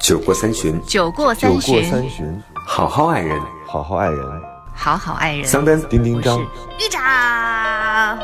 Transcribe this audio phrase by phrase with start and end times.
[0.00, 3.38] 酒过三巡，酒过酒过三巡，好好爱人。
[3.66, 4.42] 好好爱人。
[4.74, 5.44] 好好爱人。
[5.44, 8.18] 桑丹，丁丁张，玉长，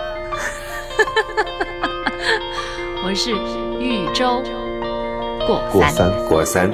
[3.04, 3.30] 我是
[3.78, 4.42] 豫州
[5.46, 5.92] 过三。
[5.92, 6.28] 过三。
[6.28, 6.72] 过三。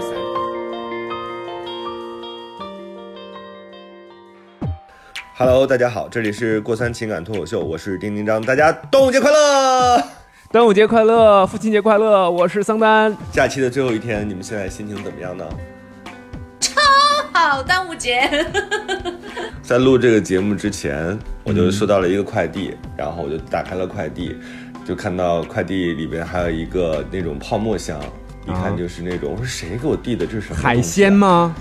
[5.36, 10.00] Hello，大家好，这里是过三情感脱口秀，我是丁丁张，大家端午节快乐！
[10.52, 12.30] 端午节快乐，父亲节快乐！
[12.30, 13.16] 我是桑丹。
[13.32, 15.48] 假期的最后一天，你们现在心情怎么样呢？
[16.60, 16.78] 超
[17.32, 18.28] 好，端午节。
[19.64, 24.36] 在录这个节目之前，我就收到了一个快递，然后我就打开了快递，
[24.84, 27.98] 就看到快递里边还有一个那种泡沫箱，
[28.46, 30.26] 一看就是那种，我说谁给我递的？
[30.26, 31.10] 这是什么、海鲜？
[31.10, 31.54] 吗？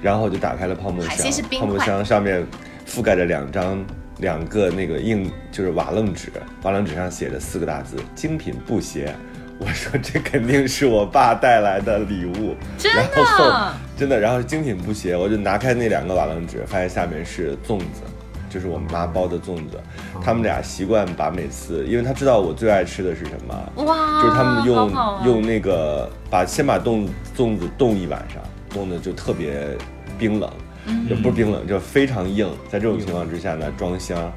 [0.00, 2.46] 然后我就打开了泡沫箱，海鲜是冰泡沫箱上面
[2.86, 3.84] 覆盖着两张
[4.18, 6.30] 两个那个硬就是瓦楞纸，
[6.62, 9.14] 瓦楞纸上写着四个大字“精品布鞋”。
[9.60, 13.00] 我说这肯定是我爸带来的礼物，真的？
[13.00, 18.02] 然后真的，然后精品布鞋，我就拿开那两个瓦楞纸，发现下面是粽子，
[18.48, 19.80] 就是我妈包的粽子。
[20.22, 25.26] 他们俩习惯把每次，因为他知道我最爱吃的是什么，哇，就是他们用、好好啊。
[25.26, 29.76] 用那个把先把冻粽子冻一晚上，冻的就特别
[30.16, 30.48] 冰冷，
[31.08, 32.48] 也不是冰冷，就非常硬。
[32.68, 34.32] 在这种情况之下呢，装箱，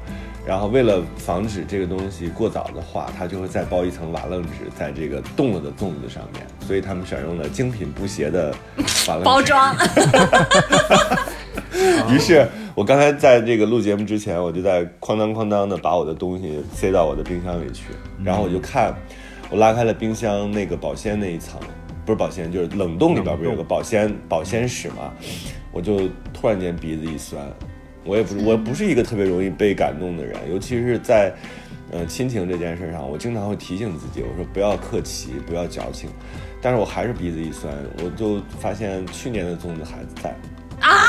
[0.46, 8.54] 然后为了防止这个东西过早的化，它就会再包一层瓦楞纸在这个冻了的粽子上面，所以他们选用了精品布鞋的
[9.08, 9.76] 瓦楞纸包装。
[12.12, 17.84] 于是我刚才在这个录节目之前，我就在哐当哐当的把我的东西塞到我的冰箱里去，
[18.22, 18.94] 然后我就看，
[19.50, 21.58] 我拉开了冰箱那个保鲜那一层，
[22.04, 25.12] 不是保鲜，就是冷冻里边不是有个保鲜保鲜室嘛，
[25.72, 27.42] 我就突然间鼻子一酸，
[28.04, 31.32] 我也不是我不是一个特别容易被感动的人，尤其是在。
[31.90, 36.08] 呃，亲情这件事上，我经常会提醒自己，我说不要客气，不要矫情，
[36.62, 37.70] 但是我还是鼻子一酸，
[38.02, 40.30] 我就发现去年的粽子还在，
[40.80, 41.04] 啊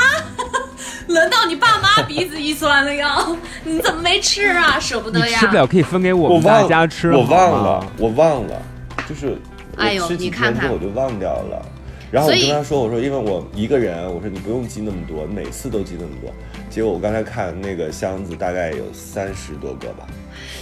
[1.08, 3.34] 轮到你爸妈鼻子一酸了哟，
[3.64, 4.78] 你怎么没吃啊？
[4.78, 5.38] 舍不得呀？
[5.38, 7.10] 吃不了可以分给我们大我忘家吃。
[7.12, 8.60] 我忘了，我忘了，
[9.08, 9.38] 就是
[9.78, 11.66] 哎呦我吃几你看看天之后我就忘掉了。
[12.14, 16.32] 然后我跟他说：“我说因为我一个人，我说你不用寄那么多，每次都寄那么多。”
[16.70, 20.06] 结果我刚才看那个箱子大概有三十多个吧。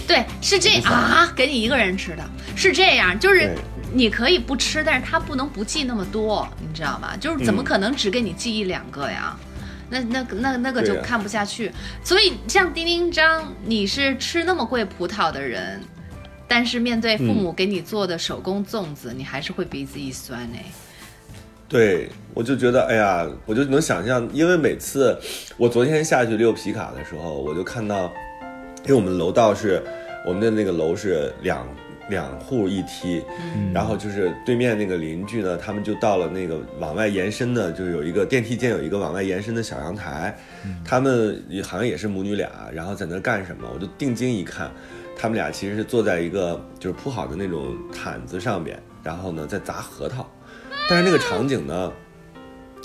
[0.07, 2.23] 对，是这啊，给你一个人吃的，
[2.55, 3.55] 是这样，就是
[3.93, 7.15] 你可以不吃，但是他不能不记那么多，你知道吗？
[7.17, 9.37] 就是怎么嗯可能只给你记一两个呀？
[9.91, 11.71] 那那那那个就看不下去。
[12.03, 15.79] 所以像丁丁张，你是吃那么贵葡萄的人，
[16.47, 20.57] 但是面对父母嗯给你做的手工粽子，你还是会鼻子一酸呢。
[21.67, 25.17] 对，我就觉得，哎呀，我就能想象，因为每次
[25.57, 28.11] 我昨天下去溜皮卡的时候，我就看到，
[28.83, 29.81] 因为我们楼道是
[30.25, 31.67] 我们的那个楼是两
[32.09, 33.23] 两户一梯，
[33.73, 40.37] 然后就是对面那个邻居呢，他们就到了那个往外延伸的，就是有一个电梯间有一个往外延伸的小阳台，
[40.85, 43.67] 他们也好像也是母女俩，然后在那干什么？
[43.73, 44.69] 我就定睛一看，
[45.17, 50.29] 他们俩其实是坐在一个就是铺好的那种毯子上面，然后呢在砸核桃。
[50.89, 51.91] 但是那个场景呢，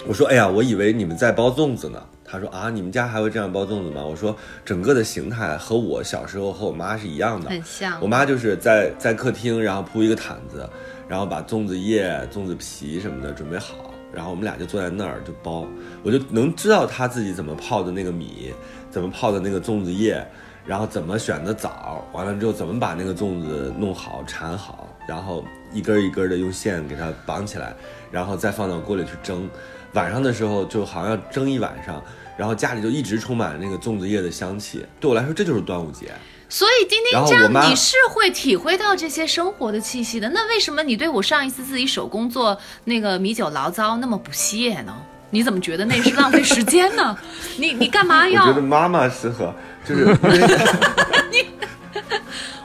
[0.07, 2.03] 我说，哎呀，我以为你们在包粽子呢。
[2.31, 4.05] 他说啊，你们家还会这样包粽子吗？
[4.05, 10.69] 我说，整个的形态和我小时候和我妈是一样的，很像我妈就是在在客厅，然后铺一个毯子，
[11.09, 13.75] 然后把粽子叶、粽子皮什么的准备好，
[14.13, 15.67] 然后我们俩就坐在那儿就包，
[16.03, 18.53] 我就能知道她自己怎么泡的那个米，
[18.91, 20.23] 怎么泡的那个粽子叶，
[20.67, 25.43] 然后怎么选的枣，完了之后怎么把那个粽子弄好缠好，然后
[25.73, 27.75] 一根一根的用线给它绑起来，
[28.13, 29.49] 然后再放到锅里去蒸。
[29.95, 32.05] 晚上的时候就好像要蒸一晚上，
[32.37, 34.85] 然后家里就一直充满了那个粽子叶的香气。
[35.01, 36.13] 对我来说，这就是端午节。
[36.51, 40.29] 所以丁丁张，你是会体会到这些生活的气息的。
[40.31, 44.95] 那为什么你对我上一次自己手工做那个米酒醪糟那么不屑呢？
[45.31, 47.17] 你怎么觉得那是浪费时间呢？
[47.59, 48.63] 你你干嘛我要觉得？
[48.63, 49.55] 妈妈适合，
[49.85, 50.05] 就是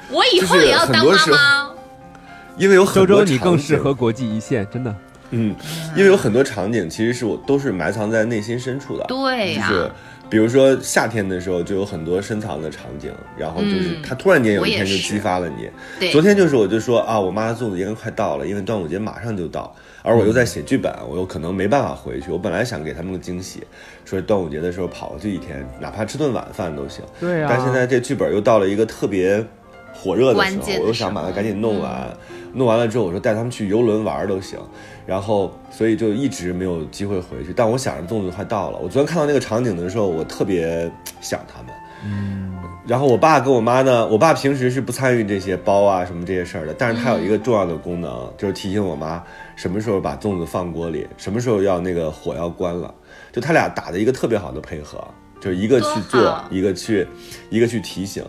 [0.10, 1.70] 我以后也要当妈妈。
[2.58, 4.96] 因为有很周周，多场你更适合国际一线，真的。
[5.32, 5.56] 嗯，
[5.96, 9.04] 因为有很多场景其实是我都是埋藏在内心深处的。
[9.06, 9.92] 对呀就是
[10.30, 15.68] 比如说夏天的时候就有很多深藏的场景，然后就是嗯它突然间有一天就激发了你。
[16.00, 22.32] 对昨天就是我就说啊，我妈的粽子应该快到了，因为端午节马上就到，而我又在写剧本，我又可能没办法回去。
[22.32, 23.64] 我本来想给他们个惊喜，
[24.06, 27.04] 说端午节的时候跑过去一天，哪怕吃顿晚饭都行。
[27.20, 29.44] 对啊但现在这剧本又到了一个特别
[30.04, 32.16] 火热的时候，我又想把它赶紧弄完。
[32.56, 34.60] 弄完了之后，我说带他们去游轮玩都行，
[35.08, 37.52] 然后所以就一直没有机会回去。
[37.56, 41.74] 但我想着粽子快到了，我昨天看到那个场景的时候，我特别想他们。
[42.06, 42.54] 嗯，
[42.86, 49.24] 然后我爸跟我妈呢，我爸平时是不参与这些包啊什么这些事儿的，但是他有一个重要的功能，就是提醒我妈
[49.56, 52.94] 什么时候把粽子放锅里，什么时候要那个火要关了，
[53.32, 55.04] 就他俩打的一个特别好的配合，
[55.42, 57.08] 就是一个去做，一个去，
[57.50, 58.24] 一个去提醒。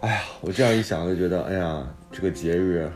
[0.00, 2.88] 哎呀，我这样一想就觉得，哎呀，这个节日，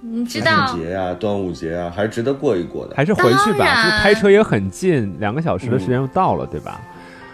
[0.00, 2.94] 父你知道节呀、端午节啊，还是值得过一过的。
[2.96, 6.80] 还是回去吧，就开车也很近，两个小时的时间就到了，对吧？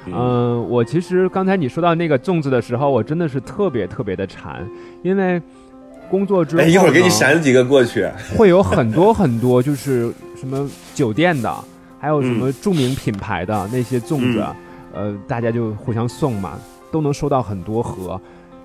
[0.07, 4.67] 嗯、我其实刚才你说到那个粽子的时候，我真的是特别特别的馋，
[5.03, 5.41] 因为
[6.11, 8.09] 工作之后哎，一会儿给你闪几个过去。
[8.37, 11.55] 会有很多很多，就是什么酒店的，
[11.99, 14.45] 还有什么著名品牌的那些粽子，
[14.93, 16.59] 呃，大家就互相送嘛，
[16.91, 18.21] 都能收到很多盒。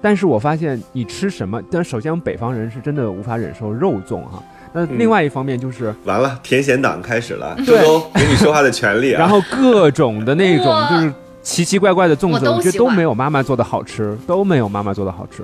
[0.05, 4.43] 但是我发现你吃什么，但首先我们北方人是真的无法忍受肉粽哈。
[4.71, 9.19] 那另外一方面就是，完了，甜咸党开始了，周对周给你说话的权利啊。
[9.19, 11.11] 然后各种的那种就是
[11.41, 15.41] 奇奇怪怪的粽子，我我觉得都没有妈妈做的好吃，都没有妈妈做的好吃。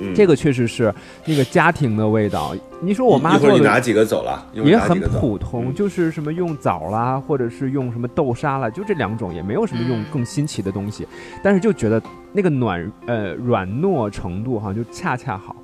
[0.00, 2.54] 嗯这个确实是那个家庭的味道。
[2.80, 11.06] 你说我妈做的一会儿你拿几个走了，也很普通，嗯就是什么用枣啦，或者是用什么豆沙啦，就这两种，也没有什么用嗯更新奇的东西。
[11.42, 12.00] 但是就觉得
[12.32, 15.56] 那个暖呃软糯程度哈，就恰恰好。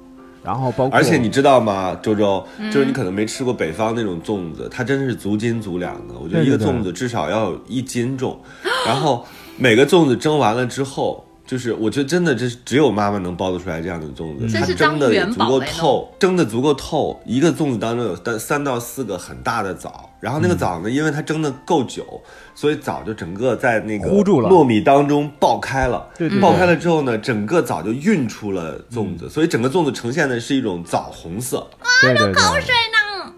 [0.43, 6.15] 然后包括而且你知道吗，周周，嗯就是你可能没吃过北方那种粽子，它真的是足斤足两的。
[6.23, 8.39] 我觉得一个粽子至少要有一斤重，
[8.87, 9.25] 然后
[9.57, 17.23] 每个粽子蒸完了之后，就是我觉得真的这是只有妈妈能包得出来这样的粽子，它是蒸的也足够透，蒸的足够透。
[17.25, 22.21] 一个粽子当中有三三到四个很大的枣，然后那个枣呢，因为它蒸的够久，
[22.57, 26.05] 所以枣就整个在那个糊住了糯米当中爆开了。
[26.19, 31.65] 对对对爆开了之后呢，整个枣就晕出了粽子，所以整个粽子呈现的是一种枣红色。
[32.03, 33.33] 对对对，口水呢？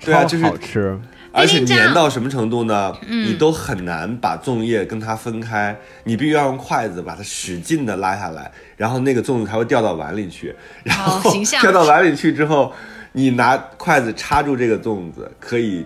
[0.00, 1.00] 对啊，就是好吃。
[1.34, 2.96] 而且粘到什么程度呢？
[3.08, 10.54] 你都很难把粽叶跟它分开，你必须要用筷子把它使劲的拉下来，然后那个粽子才会掉到碗里去。
[10.84, 11.20] 然后
[11.60, 12.72] 掉到碗里去之后，
[13.10, 15.84] 你拿筷子插住这个粽子，可以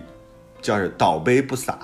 [0.61, 1.79] 叫是倒杯不洒。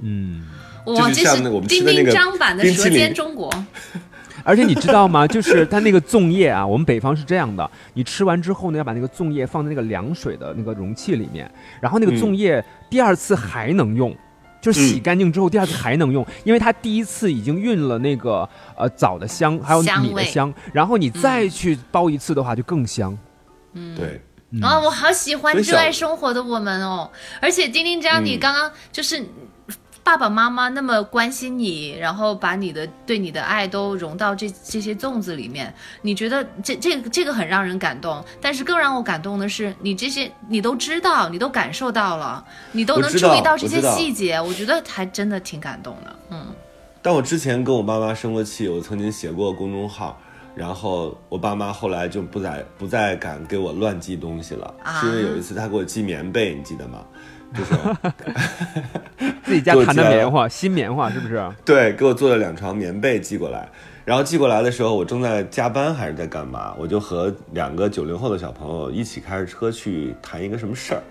[0.00, 0.46] 嗯，
[0.86, 3.50] 哇，就是这是像那我们吃丁的那个丁张版的《舌冰淇淋尖中国》。
[4.48, 5.26] 而且你知道吗？
[5.28, 11.50] 就是它那个粽叶啊，我们北方是这样的，你吃完之后呢，要把那个粽叶放在那个凉水的那个容器里面，
[11.82, 14.16] 然后那个嗯粽叶第二次还能用。
[14.60, 18.46] 就是洗干净之后，第二次还能用，因为它第一次已经运了那个
[18.76, 23.16] 呃枣的香，还有米的香，然后你再去包一次的话就更香。
[23.74, 24.20] 嗯对，
[24.60, 27.08] 啊、我好喜欢热爱生活的我们哦！
[27.40, 29.24] 而且丁丁张，你嗯刚刚就是
[30.08, 38.24] 爸爸妈妈那么关心你，然后把你的对你的爱都融到这这些粽子里面，你觉得这这个这个很让人感动。
[38.40, 46.16] 但是更让我感动的是，你这些你都知道，你都感受到了，你都能注意到这些细节，我觉得还真的挺感动的。
[46.30, 46.46] 嗯，
[47.02, 50.18] 但我之前跟我爸妈生过气，我曾经写过公众号，
[50.54, 57.04] 然后我爸妈后来就不再不再敢给我乱寄东西了，啊是因为有一次他给我寄棉被，你记得吗？
[57.54, 57.74] 就是
[59.44, 61.42] 自己家弹的棉花，新棉花是不是？
[61.64, 63.68] 对，给我做了两床棉被寄过来，
[64.04, 71.02] 然后寄过来的时候，我正在加班还是在干嘛，我就和两个九零后的小朋友一起开着车去谈一个什么事儿。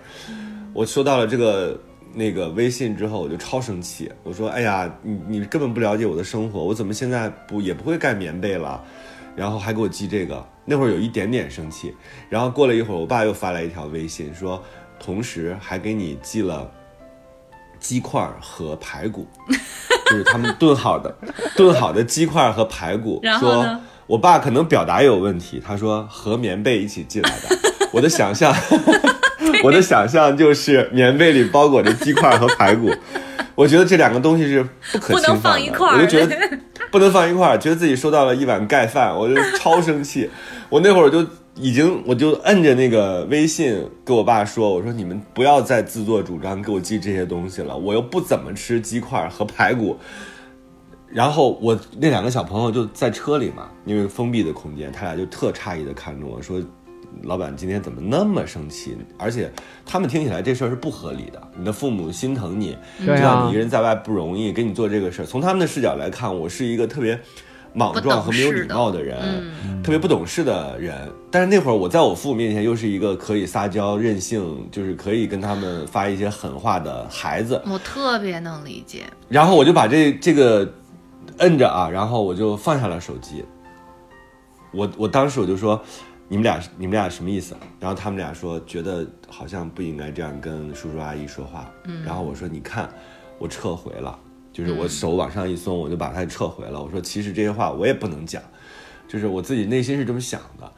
[0.72, 1.78] 我收到了这个
[2.14, 8.80] 那个微信之后，我就超生气，我说：“哎呀，你你根本不了解我的生活，我怎么现在不也不会盖棉被了？”
[9.34, 11.94] 然后还给我寄这个，那会儿有一点点生气。
[12.28, 14.60] 然后过了一会儿，我爸又发来一条微信说，
[14.98, 16.70] 同时还给你寄了
[17.78, 19.26] 鸡块儿和排骨，
[20.10, 21.14] 就是他们炖好的
[21.56, 23.20] 炖好的鸡块儿和排骨。
[23.22, 27.58] 然后呢说我爸可能表达有问题，他说和棉被一起寄来的。
[27.92, 28.54] 我的想象，
[29.64, 32.90] 我的想象就是棉被里包裹着鸡块儿和排骨。
[33.54, 36.58] 我觉得这两个东西是不可不能侵犯的，放一块儿我就觉得
[36.90, 40.30] 不能放一块儿，觉得自己收到了一碗盖饭，我就超生气。
[40.68, 41.26] 我那会儿就
[41.60, 49.96] 已经，我就摁着那个微信跟我爸说：“我说你们不要再自作主张给我寄这些东西了，我又不怎么吃鸡块和排骨。”
[51.10, 56.62] 然后我那两个小朋友就在车里嘛，因为封闭的空间，他俩就特诧异的看着我说
[57.24, 58.96] ：“老板今天怎么那么生气？
[59.16, 59.50] 而且
[59.86, 61.42] 他们听起来这事儿是不合理的。
[61.58, 65.24] 你的父母心疼你，知道你一个人在外不容易，给你做这个事儿。
[65.24, 67.18] 从他们的视角来看，我是一个特别
[67.78, 69.16] 莽撞和没有礼貌的人，
[69.64, 71.10] 嗯特别不懂事的人。
[71.30, 77.62] 但是那会儿我在我父母面前又是一个可以撒娇、任性，就是可以跟他们发一些狠话的孩子。
[77.66, 79.04] 我特别能理解。
[79.28, 80.70] 然后我就把这这个
[81.38, 83.44] 摁着啊，然后我就放下了手机。
[84.72, 85.80] 我我当时我就说，
[86.28, 87.56] 你们俩你们俩什么意思？
[87.80, 91.70] 然后他们俩说觉得好像不应该这样跟叔叔阿姨说话。
[91.84, 92.90] 嗯，然后我说你看，
[93.38, 94.18] 我撤回了。
[94.58, 96.82] 就是我手往上一松，我就把它撤回了。
[96.82, 98.42] 我说其实这些话我也不能讲，
[99.06, 100.68] 就是我自己内心是这么想的。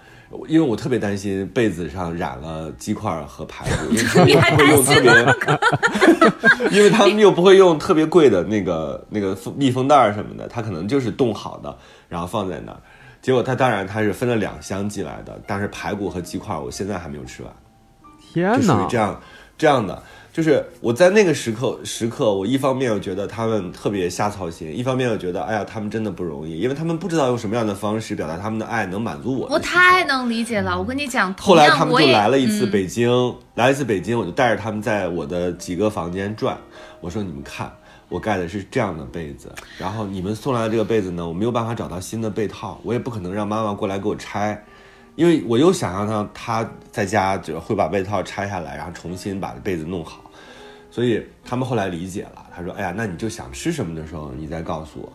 [0.47, 3.93] 因为我特别担心被子上染了鸡块和排骨，
[4.29, 5.57] 因为他们又不会用特
[6.71, 11.77] 别，因为他们又不会用特别贵的那个那个密封袋什么的，它可能就是冻好的，
[12.09, 12.79] 然后放在那儿。
[13.21, 17.53] 结果它当然它是分了两箱寄来的，但是排骨和鸡块我现在还没有吃完。
[18.33, 19.21] 天哪，这样
[19.59, 20.01] 这样的。
[20.33, 29.49] 就是我在那个时刻时刻，我一方面又觉得他们特别瞎操心，一方面又觉得哎呀，他们真的不容易，因为他们不知道用什么样的方式表达他们的爱，能满足我。
[29.49, 33.11] 我太能理解了，我跟你讲，后来他们就来了一次北京，
[33.57, 36.57] 来一次北京，我就带着他们在我的几个房间转，
[37.01, 37.73] 我说你们看，
[38.09, 44.65] 我盖的是这样的被子，然后你们送来的这个被子呢，我没有办法找到新的被套，我也不可能让妈妈过来给我拆。
[45.17, 50.31] 因为我又想象到他在家就会把被套拆下来，然后重新把被子弄好，
[50.91, 52.47] 所以他们后来理解了。
[52.55, 55.13] 他说：“哎呀，那你就想吃什么的时候，你再告诉我。”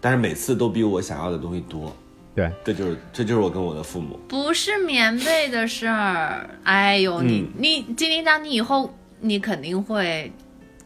[0.00, 1.94] 但是每次都比我想要的东西多。
[2.34, 4.18] 对，这就是这就是我跟我的父母。
[4.28, 6.50] 不是棉被的事儿。
[6.64, 10.32] 哎呦，你你金铃铛，你以后你肯定会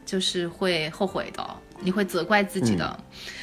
[0.04, 1.48] 就是会后悔的，
[1.80, 2.98] 你会责怪自己的。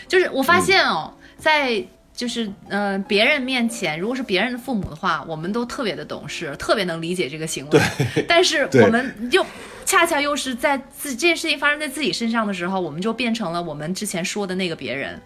[0.07, 1.83] 就是我发现哦，在。
[2.15, 7.71] 就是呃，别人面前，如果是别人的父母的话，我们都特别的懂事，特别能理解这个行为。
[7.71, 8.25] 对。
[8.27, 9.45] 但是我们就
[9.85, 15.21] 恰恰又是在自这件事情发生在自己身上的时候，我们就变成了我们之前说的那个别人。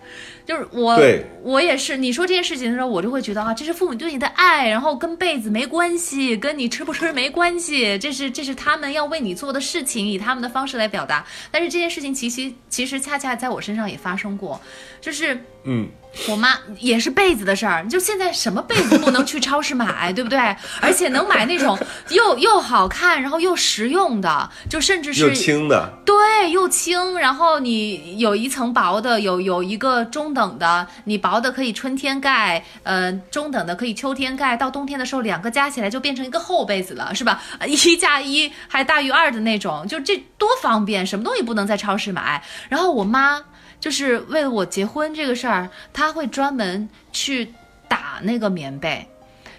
[0.45, 0.99] 就是我，
[1.43, 1.95] 我也是。
[1.95, 11.23] 你说这件事情的时候，我就会觉得啊，这是父母对你的爱，然后跟被子没关系，跟你吃不吃没关系， 这是这是他们要为你做的事情，以他们的方式来表达。
[11.51, 14.59] 但是这件事情其实其实恰恰在我身上也发生过，
[14.99, 15.89] 就是嗯。
[16.27, 20.39] 我妈也是被子的事儿，就现在什么被子不能去超市买，对不对？
[20.81, 21.77] 而且能买那种
[22.09, 27.19] 又又好看，然后又实用的，就甚至是又轻的，对，又轻。
[27.19, 34.57] 然后你有一层薄的，有有一个中等的，你薄的可以春天盖，呃，中等的可以秋天盖。
[34.57, 37.39] 到冬天的时候，两个加起来就变成一个厚被子了，是吧？
[37.67, 42.43] 一加一还大于二的那种，就这多方便，什么东西不能在超市买？
[42.67, 43.39] 然后我妈。
[43.79, 47.53] 就是为了我结婚这个事儿，他会专门去
[47.87, 49.07] 打那个棉被。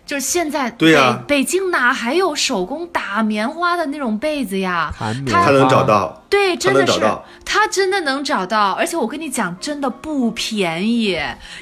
[0.06, 4.92] 就是现在，对呀，北京哪还有手工打棉花的那种被子呀？
[4.98, 5.12] 他
[5.52, 7.00] 能找到，对，真的是
[7.44, 11.16] 他真的能找到，而且我跟你讲，真的不便宜，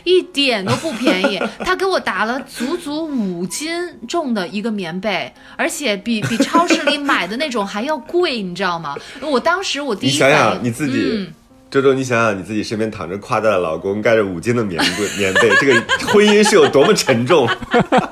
[0.04, 1.38] 一点都不便宜。
[1.62, 3.70] 他给我打了足足五斤
[4.08, 8.96] 重的一个棉被，而且比比超市里买的那种还要贵，你知道吗？
[9.20, 11.30] 我当时我第一想想你自己。
[11.70, 15.74] 周周，你想想你自己身边躺着夸大的老公，盖着五斤的棉被，棉被，这个
[16.06, 17.46] 婚姻是有多么沉重？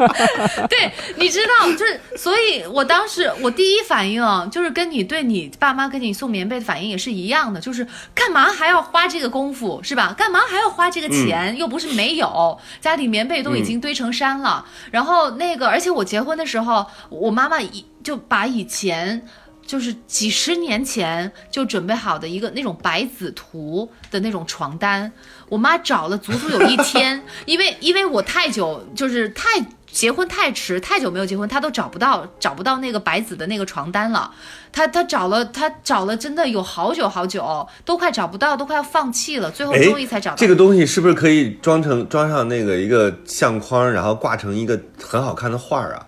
[0.69, 10.15] 对，你知道，就是所以，我当时我第一反应就是跟你对你爸妈给你送棉被的反应也是一样的，就是干嘛还要花这个功夫，是吧？
[10.17, 11.57] 干嘛还要花这个钱？
[11.57, 14.67] 又不是没有，家里棉被都已经堆成山了。
[14.91, 19.27] 然后那个，而且我结婚的时候，我妈妈一就把以前。
[19.67, 25.11] 就是几十年前就准备好的一个那种白子图的那种床单，
[25.49, 29.49] 我妈找了足足有一天，因为因为我太久就是太
[29.91, 34.31] 结婚太迟，太久没有结婚，她都找不到找不到那个白子的那个床单了，
[34.71, 40.37] 她她找了她找了真的有好久好久，都快找不到，都快要放弃了，最后终于才找到。
[40.37, 46.07] 这个东西是不是可以装成装上那个一个相框，然后挂成一个很好看的画儿啊？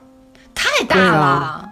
[0.55, 1.68] 太大了。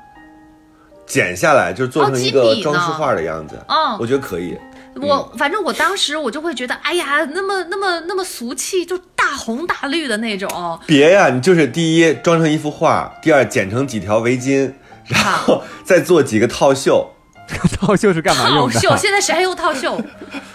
[1.06, 4.56] 剪下来就做成一个装饰画的样子，嗯，我觉得可以。
[5.00, 10.80] 我反正我当时我就会觉得，哎呀，那么那么那么俗气，就大红大绿的那种。
[10.86, 14.72] 别呀，你就是第一装成一幅画，第二剪成几条围巾，
[15.04, 17.06] 然后 再做几个套袖。
[17.78, 18.74] 套袖是干嘛用的？
[18.74, 20.00] 套袖现在谁还用套袖？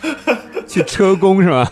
[0.67, 1.72] 去车工是吧？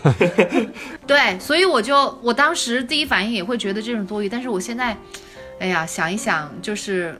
[1.08, 4.96] 对，所以我就我当时第一反应也会觉得这种多余，但是我现在，
[5.58, 7.18] 哎呀，想一想就是。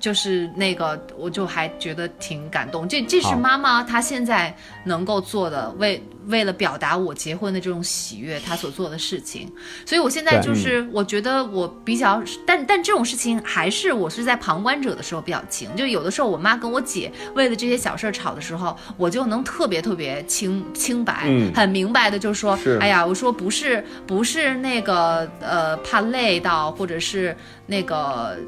[0.00, 2.88] 就是那个，我就还觉得挺感动。
[2.88, 4.52] 这这是妈妈她现在
[4.84, 9.46] 能够做的，为为了表达我结婚的这种喜悦，她所做的事情。
[9.84, 15.68] 所以我现在就是，我觉得我比较，但但这种事情还是我是在旁观者的时候比较轻。
[15.76, 28.38] 就有的时候我妈跟我姐为了这些小事儿吵的时候，我就能特别特别清清白，很明白的就说，哎呀，我说不是不是那个呃怕累到，或者是那个。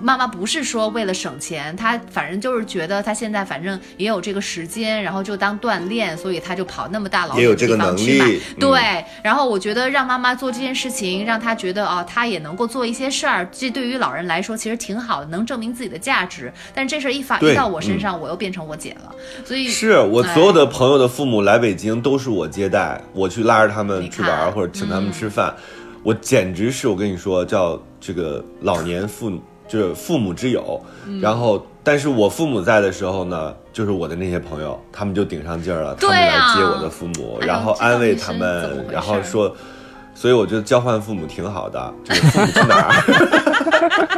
[0.00, 8.40] 妈妈不是说为了省钱，她反正就是觉得她现在反正也有这个时间，然后就当锻炼，所以她就跑那么大老远地也有这个能方去嘛力。
[8.56, 8.60] 嗯。
[8.60, 16.52] 对，然后我觉得让妈妈做这件事情，让她觉得哦，她也能够做一些事儿，这对于老人来说其实挺好的，能证明自己的价值。
[16.74, 19.12] 但是这事儿一发对一到我身上，我又变成我姐了，
[19.44, 25.54] 所以是我哎所有的朋友的父母来北京都是我接待，我去拉着他们去玩儿或者请他们吃饭，
[26.02, 29.30] 我简直是我跟你说叫这个老年父
[29.68, 30.80] 就是父母之友。
[31.06, 39.54] 嗯然后，但是我父母在的时候呢，就是我的那些朋友，他们就顶上劲儿了，他们来啊接我的父母，哎然后安慰他们，然后说。
[40.14, 44.17] 所以我觉得交换父母挺好的，就是父母去哪儿，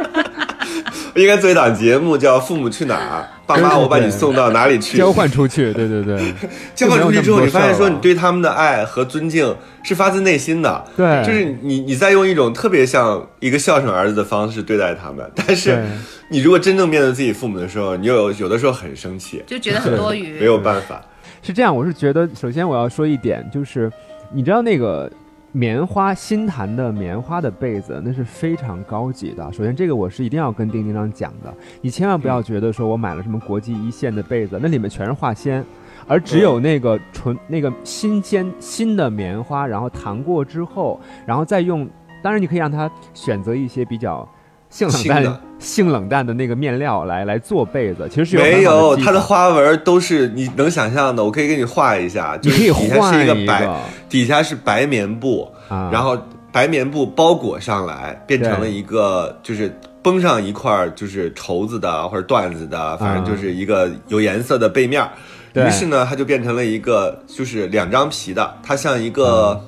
[1.15, 4.97] 应该做一档节目叫《父母去哪儿》，爸妈我把你送到哪里去？
[4.97, 6.33] 交换出去，对对对，
[6.73, 15.83] 交换出去之后，你发现说你对他们的爱和尊敬是发自内心的，对就是你你在用一种特别像一个孝顺儿子的方式对待他们，但是
[16.29, 20.39] 你如果真正面对自己父母的时候，你又有有的时候很生气，就觉得很多余。
[20.39, 21.01] 没有办法。
[21.43, 23.91] 是这样，我是觉得，首先我要说一点，就是
[24.31, 25.11] 你知道那个
[25.53, 29.43] 棉花新弹的棉花的被子，那是非常高级的。
[29.51, 35.63] 首先，这个我是一定要跟丁丁张讲的，你千万不要觉得说我买了什么国际一线的被子，那里面全是化纤。
[36.07, 41.87] 而只有那个纯那个新鲜新的棉花，然后弹过之后，然后再用，
[42.23, 44.27] 当然你可以让他选择一些比较
[44.69, 56.17] 性冷淡的、性冷淡的那个面料来来做被子，其实是有没有，它的花纹都是你能想象的，我可以给你画一下， 就是底下是一个白个，底下是白棉布，啊，然后
[56.51, 65.09] 白棉布包裹上来，变成了一个就是绷上一块儿就是绸子的或者缎子的，反正就是一个有颜色的背面儿。
[65.53, 69.61] 于是呢，它就变成了一个就是两张皮的，它像一个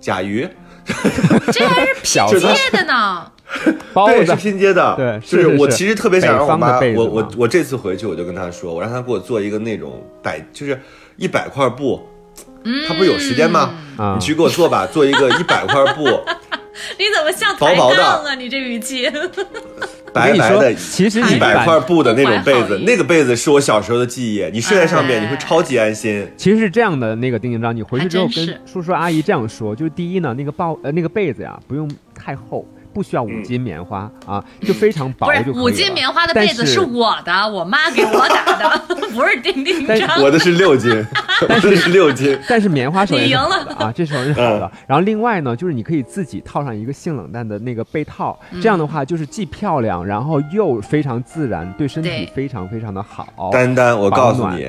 [0.00, 0.48] 甲鱼，
[1.52, 3.33] 这还是小拼的接
[4.06, 4.94] 对，是拼接的。
[4.96, 10.78] 对是是是是我其实特别想让我妈，我我我这次回去我就跟她说，我让她给我做一个那种百就是
[11.16, 12.00] 一百块布。
[12.64, 13.74] 嗯，她不是有时间吗？
[13.96, 16.04] 啊你去给我做吧，做一个一百块布，
[16.98, 18.34] 你怎么像抬薄薄的杠啊？
[18.34, 19.08] 你这语气，
[20.12, 24.44] 白白的其实一百块布的那种被子，那个被子是我小时候的记忆。
[24.52, 26.26] 你睡在上面，哎你会超级安心。
[26.36, 35.62] 其实是这样的，那个丁丁章，你回去之后跟叔叔阿姨这样说，就是第一呢，那个抱呃那个被子呀，不用太厚，不需要五斤棉花、啊，就非常薄不是就可以了。
[35.64, 38.78] 五斤棉花的被子但是是我的，我妈给我打的，
[39.12, 40.22] 不是丁丁 但张。
[40.22, 41.04] 我的是六斤，
[41.48, 42.38] 但是是六斤。
[42.48, 44.72] 但是棉花首先是你赢好的啊，这首先是好嗯的。
[44.86, 53.50] 然后另外呢，就是你可以自己套上一个性冷淡的那个被套，这样的话就是既漂亮，然后又非常自然，对身体非常非常的好。
[53.52, 54.66] 丹丹，我告诉你，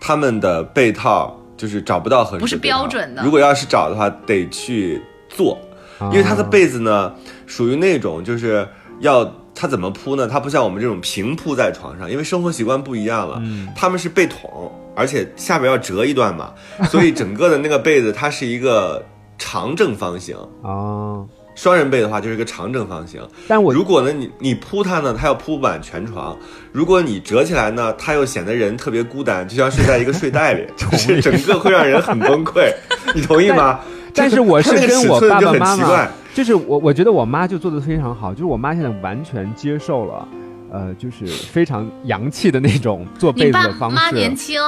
[0.00, 5.71] 他们的被套就是找不到合适的不是标准的如果要是找的话，得去做，啊
[6.10, 7.12] 因为它的被子呢，
[7.46, 8.66] 属于那种就是
[9.00, 9.30] 要。
[9.54, 10.26] 它怎么铺呢？
[10.26, 13.36] 它不像我们这种平铺在床上，因为生活习惯不一样了。
[13.42, 16.54] 嗯他们是被筒，而且下边要折一段嘛，
[16.88, 19.04] 所以整个的那个被子它是一个
[19.36, 20.34] 长正方形。
[20.62, 23.20] 哦，双人被的话就是一个长正方形。
[23.46, 26.34] 但我如果呢你你铺它呢，它要铺满全床；
[26.72, 32.72] 如果你折起来呢，它又显得人特别孤单，就像睡在一个睡袋里， 就是整个会让人很崩溃。
[33.14, 33.80] 你同意吗？
[34.14, 40.28] 但是我是跟我爸爸妈妈就是我，我觉得我妈就做的非常好，就是我妈现在完全接受了，
[40.70, 44.36] 呃，就是非常洋气的那种做被子的方妈年式。
[44.36, 44.60] 轻，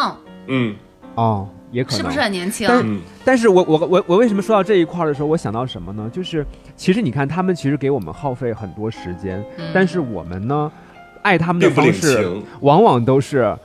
[0.47, 0.75] 嗯
[1.15, 2.67] 哦，也可能是不是很年轻？
[2.69, 6.11] 但是嗯，但是我我我我为什么说到这一块的时候，我想到什么呢？
[6.13, 6.45] 就是
[6.77, 10.71] 其实你看，他们其实给我们耗费很多时间，嗯但是我们呢，
[11.23, 12.31] 爱他们的方式。
[12.61, 13.57] 往往都是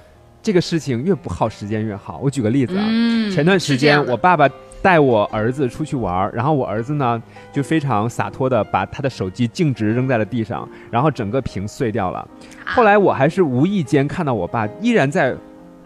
[0.41, 2.19] 这个事情越不耗时间越好。
[2.23, 4.47] 我举个例子啊，嗯，前段时间我爸爸
[4.81, 12.19] 带我儿子出去玩儿，然后我儿子呢就非常洒脱的把他的手机径直扔在了地上，然后整个屏碎掉了。
[12.19, 12.27] 啊
[12.75, 15.35] 后来我还是无意间看到我爸依然在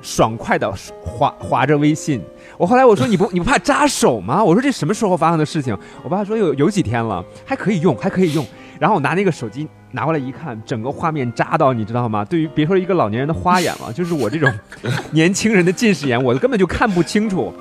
[0.01, 2.21] 爽快的划划着微信。
[2.57, 4.43] 我后来我说你不你不怕扎手吗？
[4.43, 5.75] 我说这什么时候发生的事情？
[6.03, 8.45] 我爸说有有几天了，还可以用，还可以用。
[8.79, 12.25] 然后我拿那个手机拿过来一看，整个画面扎到你知道吗？
[12.25, 14.51] 对于别说一个老年人的花眼了，就是我这种
[15.11, 17.53] 年轻人的近视眼，我根本就看不清楚。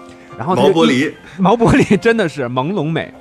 [0.43, 3.13] 然后毛玻璃， 毛玻璃真的是朦胧美，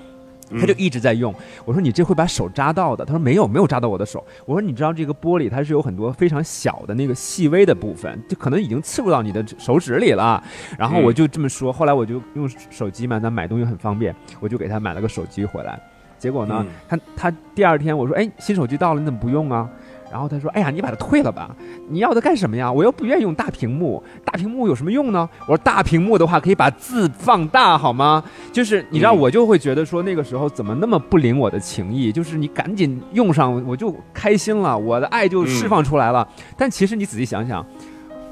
[0.49, 1.33] 嗯他就一直在用。
[1.63, 3.05] 我说你这会把手扎到的。
[3.05, 4.25] 他说没有，没有扎到我的手。
[4.45, 10.43] 我说你知道这个玻璃它是有很多非常小的那个细微的部分，就可能已经刺入到你的手指里了。
[10.77, 15.79] 然后我就这么说，后来我就用手机嘛，那买东西很方便，我就给他买了个手机回来。
[16.17, 19.69] 结果呢嗯，他他第二天我说，哎，新手机到了，你怎么不用啊？
[20.11, 21.55] 然后他说：“哎呀，你把它退了吧，
[21.89, 22.69] 你要它干什么呀？
[22.69, 28.21] 我又不愿意用大屏幕，大屏幕有什么用呢？”我说：“大屏幕的话可以把字放大，好吗？”
[28.51, 32.11] 就是你知道，嗯我就会觉得说那个时候怎么那么不领我的情意？
[32.11, 36.27] 就是你赶紧用上，我就开心了，我的爱就释放出来了。
[36.57, 37.65] 但其实你仔细想想。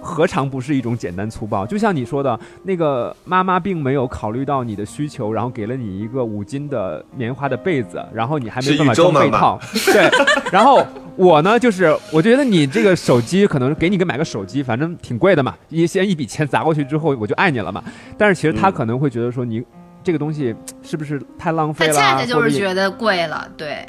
[0.01, 1.65] 何尝不是一种简单粗暴？
[1.65, 9.59] 就像你说的，那个妈妈并没有考虑到你的需求，然后给了你一个五斤的棉花的被子，然后你还没办法装被套。
[9.85, 10.09] 对，
[10.51, 10.85] 然后
[11.15, 17.83] 我呢，就是我觉得你这个手机可能给你个买个手机，反正挺贵的嘛，一先一笔钱砸过去之后，我就爱你了嘛。
[18.17, 19.63] 但是其实他嗯可能会觉得说你。
[20.01, 21.93] 这个东西是不是太浪费了？
[21.93, 23.85] 他恰恰就是觉得贵了，对，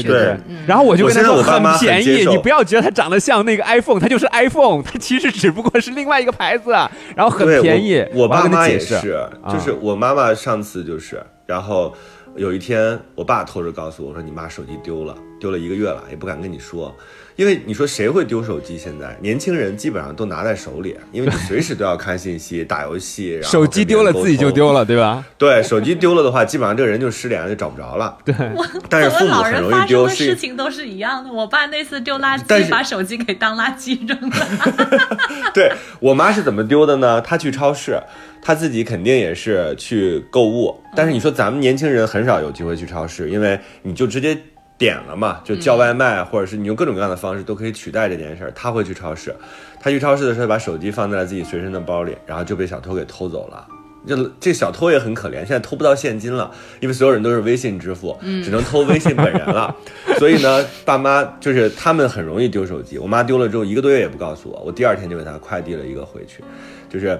[0.00, 6.70] 对对对嗯然后我就跟他说很便宜，你不要觉得它长得像那个 iPhone，它就是 iPhone，它其实只不过是另外一个牌子，
[7.14, 8.04] 然后很便宜。
[8.14, 11.94] 我我爸妈也跟他解释，是，就是我妈妈上次就是，然后
[12.36, 16.94] 有一天我爸偷着告诉我说，你妈手机丢了，丢了一个月了，也不敢跟你说。
[17.36, 18.76] 因为你说谁会丢手机？
[18.76, 23.34] 现在年轻人基本上都拿在手里，因为你随时都要看信息、打游戏。
[23.34, 24.82] 然后 手机丢了自己就丢了。
[24.84, 25.24] 对吧？
[25.38, 28.18] 对，手机丢了的话，基本上这个人就失联了，就找不着了。
[28.24, 28.34] 对，
[28.90, 31.32] 但是父母很容易丢事情都是一样的。
[31.32, 35.50] 我爸那次丢垃圾，把手机给当垃圾扔了。
[35.54, 37.20] 对我妈是怎么丢的呢？
[37.20, 37.98] 她去超市，
[38.42, 40.82] 她自己肯定也是去购物。
[40.94, 44.36] 但是你说咱们年轻人很少有机会去超市，因为你就直接
[44.82, 48.50] 点了嘛，就叫外卖，或者是你用各种各样的方式都可以取代这件事儿。
[48.52, 49.32] 他会去超市，
[49.80, 53.64] 他去超市的时候把手机放在了自己随身的包里，然后就被小偷给偷走了。
[54.04, 59.72] 这这小偷也很可怜，现在偷不到现金了，因为所有人都是微信支付，只能偷微信本人了。
[60.18, 62.98] 所以呢，爸妈就是他们很容易丢手机。
[62.98, 66.42] 我妈丢了之后一个多月也不告诉我，我第二天就给她快递了一个回去，
[66.90, 67.16] 就是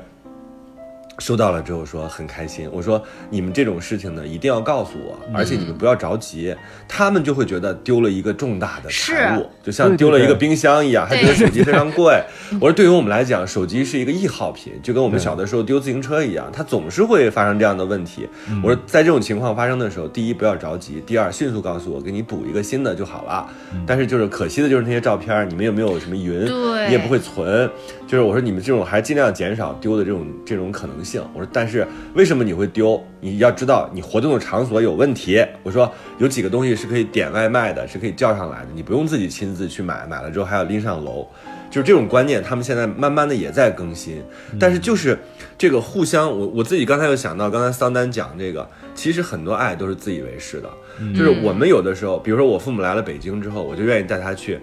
[1.19, 2.69] 收到了之后说很开心。
[2.73, 6.55] 我说你们这种事情呢一定要告诉我，而且你们不要着急。
[6.89, 12.23] 他们就会觉得丢了一个重大的财物，就像丢了一个冰箱一样，还觉得手机非常贵。
[12.61, 18.29] 我说对于我们来讲，手机是一个易耗品，就跟我们小的时候丢自行车一样，它总是会发生这样的问题。
[18.63, 23.49] 我说在这种情况发生的时候，第一不要着急，第二迅速告诉我，给你补一个新的就好了。
[23.87, 26.47] 但是就是可惜的就是那些照片，你们有没有什么云？
[26.47, 27.71] 对你也不会存。
[28.13, 31.25] 就是我说你们这种还尽量减少丢的这种这种可能性。
[31.33, 33.03] 我说但是为什么你会丢？
[33.23, 35.43] 你要知道你活动的场所有问题。
[35.63, 41.27] 我说有几个东西是可以点外卖的，是可以叫上来的，你不用自己亲自去买，买了之后还要拎上楼。
[41.71, 44.23] 就是这种观念，他们现在慢慢的也在更新，
[44.61, 45.19] 但是就是
[45.57, 50.69] 这个互相，我我自己刚才又想到，刚才桑丹讲这个，其实很多爱都是自以为是的，
[51.17, 54.61] 就是我们有的时候，比如说我父母来了北京之后，我就愿意带他去。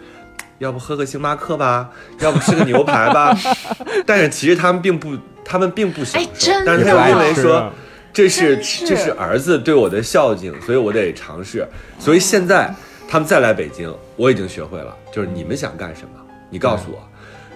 [0.60, 1.89] 要不喝个星巴克吧，
[2.22, 3.36] 要不吃个牛排吧，
[4.06, 7.72] 但是其实他们并不，他们并不享受，哎但是他的又认为说
[8.13, 8.88] 这是是。
[8.88, 11.67] 这是儿子对我的孝敬，所以我得尝试。
[11.98, 12.74] 所以现在
[13.08, 16.10] 他们再来北京，我已经学会了，就是你们想干什么，
[16.50, 17.00] 你告诉我，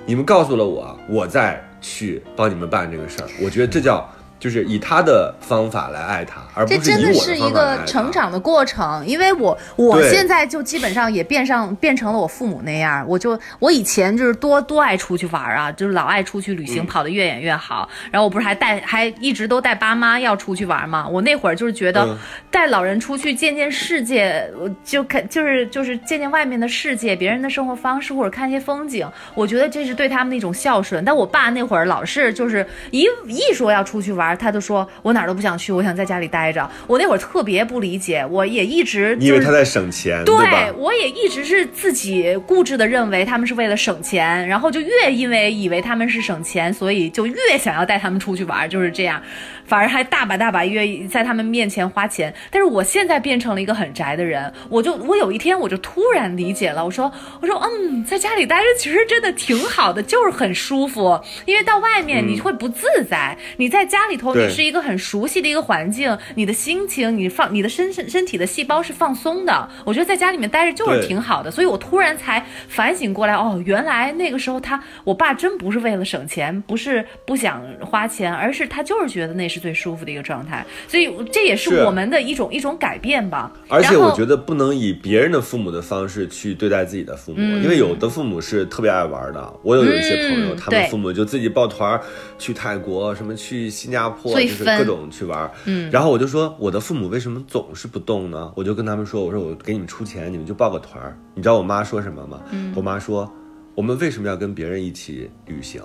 [0.05, 3.27] 你们告诉了我，我再去帮你们办这个事儿。
[3.41, 4.09] 我觉得这叫
[4.43, 17.88] 就是以他的方法来爱他，而不这真是以我的是一个成长的过程，因为我我现在就基本上也变上变成了我父母那样，我就我以前就是多多爱出去玩啊，就是老爱出去旅行，嗯跑得越远越好。
[18.12, 22.17] 然后我不是还带还一直都带爸妈要出去玩嘛，我那会儿就是觉得嗯
[22.51, 31.06] 带老人出去见见世界，我就看就是就是见见外面的世界，别人的生活方式或者看一些风景，我觉得这是对他们的一种孝顺。
[31.06, 36.69] 但我爸那会儿老是就是一一说要出去玩，他就说我哪儿都不想去，我想在家里待着。
[36.87, 40.73] 我那会儿特别不理解，我也一直就是你以为他在省钱，对吧？
[40.77, 49.21] 我也一直是自己固执的认为他们是为了省钱，然后就越因为以为他们是省钱，所以就越想要带他们出去玩，就是这样，
[49.65, 52.34] 反而还大把大把愿意在他们面前花钱。
[52.49, 83.51] 但是我现在变成了一个很宅的人，我就我有一天我就突然理解了，我说我说嗯，在家里待着其实真的挺好的，就是很舒服，因为到外面你会不自在，你在家里头你是一个很熟悉的一个环境，你的心情你放你的身身身体的细胞是放松的，我觉得在家里面待着就是挺好的，所以我突然才反省过来，哦，原来那个时候他我爸真不是为了省钱，不是不想花钱，而是他就是觉得那是最舒服的一个状态，所以这也是是我们的一种一种改变吧。
[83.69, 89.53] 而且我觉得不能以别人的父母的方式去对待自己的父母，因为有的父母是特别爱玩的。
[89.61, 91.99] 我有有一些朋友，嗯他们对父母就自己抱团
[92.37, 95.49] 去泰国，什么去新加坡，就是各种去玩。
[95.65, 98.51] 嗯，然后我就说，我的父母为什么总是不动呢？
[98.55, 101.17] 我就跟他们说，我说我给你们出钱，你们就报个团儿。
[101.35, 102.41] 你知道我妈说什么吗？
[102.75, 103.31] 我妈说，
[103.75, 105.81] 我们为什么要跟别人一起旅行？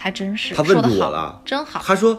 [0.00, 1.82] 还真是他问住我了真好。
[1.84, 2.16] 他说：“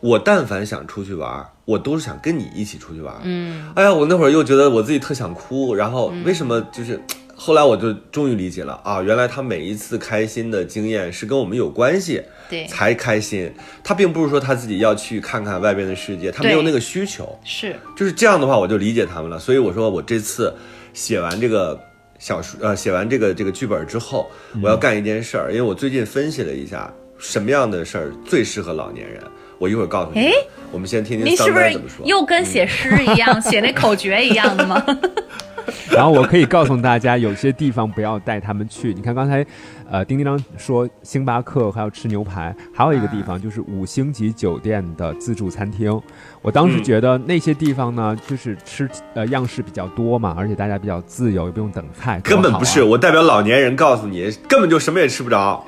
[0.00, 7.00] 我但凡想出去玩儿，我都是想跟你一起出去玩。”嗯，哎呀，我那会儿又觉得我自己特想哭，然后为什么就是
[7.34, 13.52] 后来我就终于理解了啊，原来他每一次开心的经验是跟我们有关系，对才开心。
[13.84, 17.38] 他并不是说他自己要去看看外边的世界，他没有那个需求。
[17.44, 19.38] 是就是这样的话，我就理解他们了。
[19.38, 20.54] 所以我说，我这次
[20.94, 21.78] 写完这个
[22.18, 24.30] 小说，呃，写完这个这个剧本之后，
[24.62, 29.22] 我要干一件事儿，因为我最近分析了一下什么样的事儿最适合老年人。
[29.58, 30.34] 我一会儿告诉你们哎。
[30.72, 32.04] 我们先听听桑您是不是丹怎么说。
[32.04, 34.84] 又跟写诗一样，写那口诀一样的吗？
[35.90, 38.92] 然后我可以告诉大家，有些地方不要带他们去。
[38.92, 39.46] 你看刚才，
[39.88, 45.98] 呃，丁丁张说星巴克还要吃牛排，还有一个地方就是五星级酒店的自助餐厅。
[46.42, 55.64] 我当时嗯觉得那些地方呢，就是吃呃样式比较多嘛，而且大家比较自由，也不用等菜，啊根本不是，我代表老年人告诉你，根本就什么也吃不着。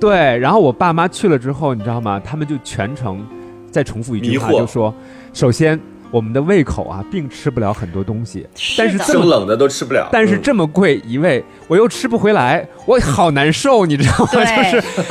[0.00, 2.20] 对，然后我爸妈去了之后，你知道吗？
[2.24, 3.26] 他们就全程
[3.70, 4.94] 再重复一句话，就说：
[5.32, 5.78] 首先
[6.10, 10.08] 我们的胃口啊，并吃不了很多东西，但是这么生冷的都吃不了。
[10.08, 14.30] 嗯但是这么贵一位，我又吃不回来，我好难受，你知道吗？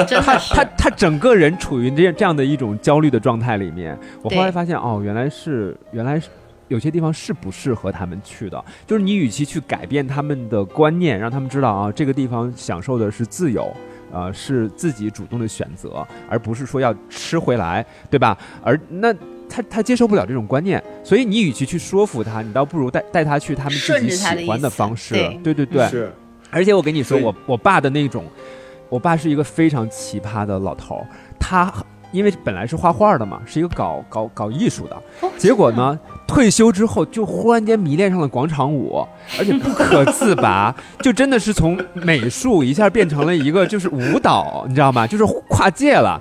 [0.06, 3.98] 就是他他他整个人处于这这样的一种焦虑的状态里面。
[4.22, 6.28] 我后来发现，哦，原来是原来是。
[6.70, 13.74] 有些地方是不适合他们去的，就是你与其去改变他们的观念，让他们知道啊，这个地方享受的是自由，
[14.12, 18.38] 呃，是自己主动的选择，而不是说要吃回来，对吧？
[18.64, 19.14] 而那
[19.50, 25.14] 他他接受不了这种观念，所以你与其去说服他，你倒不如带带他去他们自己喜欢的方式。
[25.14, 26.14] 对对对对，是
[26.50, 28.26] 而且我跟你说，我我爸的那种，
[28.90, 31.08] 我爸是一个非常奇葩的老头儿，
[31.40, 31.74] 他
[32.18, 39.06] 因为本来是画画的嘛，是一个搞搞搞艺术的，哦结果呢，退休之后就忽然间迷恋上了广场舞，
[39.38, 45.06] 而且不可自拔， 就真的是从美术一下变成了一个就是舞蹈，你知道吗？
[45.06, 46.20] 就是跨界了。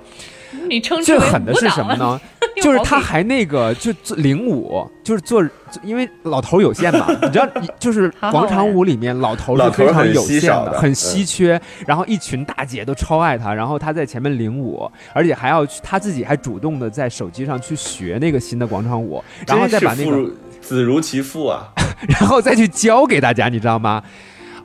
[0.69, 2.19] 你称之最为狠的是什么呢？
[2.61, 5.43] 就是他还那个就做领舞，就是做，
[5.83, 7.47] 因为老头儿有限嘛， 你知道，
[7.79, 11.59] 就是广场舞里面老头是非常有限的，很稀缺。
[11.85, 20.29] 然后一群大姐都超爱他，然后他在前面领舞，而且还要去他自己还主动的在手机上去学那个新的广场舞，然后再把那个，
[20.61, 21.69] 子如其父啊！
[22.07, 24.03] 然后再去教给大家，你知道吗？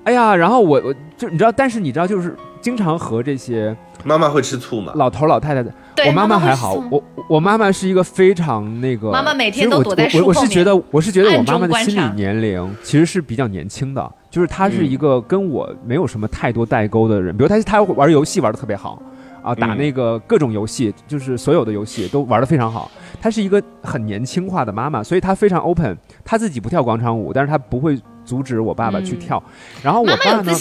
[0.05, 4.93] 哎呀，然后我我就你知道，但是你知道，就是经常和这些妈妈会吃醋吗？
[4.97, 5.71] 老头儿老太太的。
[6.07, 19.03] 我妈妈还好送，我我妈妈是一个非常那个，妈妈每天其实我都躲在我我是觉得我是觉得我妈妈的心理年龄其实是比较年轻的，就是她是嗯一个跟我没有什么太多代沟的人，比如她她玩游戏玩的特别好。
[19.43, 22.89] 啊，打嗯那个各种游戏，就是所有的游戏都玩的非常好。
[23.21, 25.99] 她是一个很年轻化的妈妈，所以她非常 open。
[26.25, 29.43] 她自己不跳广场舞，但是她不会阻止我爸爸去嗯跳。
[29.83, 30.53] 然后我爸呢，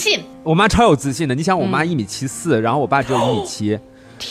[0.42, 1.34] 我妈超有自信的。
[1.34, 3.78] 你想，我妈嗯一米七四，然后我爸只有一米七。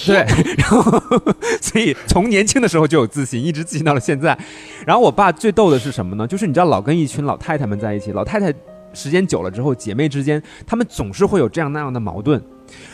[0.06, 0.26] 对，
[0.58, 0.82] 然后
[1.60, 4.38] 所以从年轻的时候就有自信，一直自信到了现在。
[4.86, 6.26] 然后我爸最逗的是什么呢？
[6.26, 8.54] 就是你知道，老跟一群老太太们在一起，老太太
[8.94, 12.41] 时间久了之后，姐妹之间，她们总是会有这样那样的矛盾。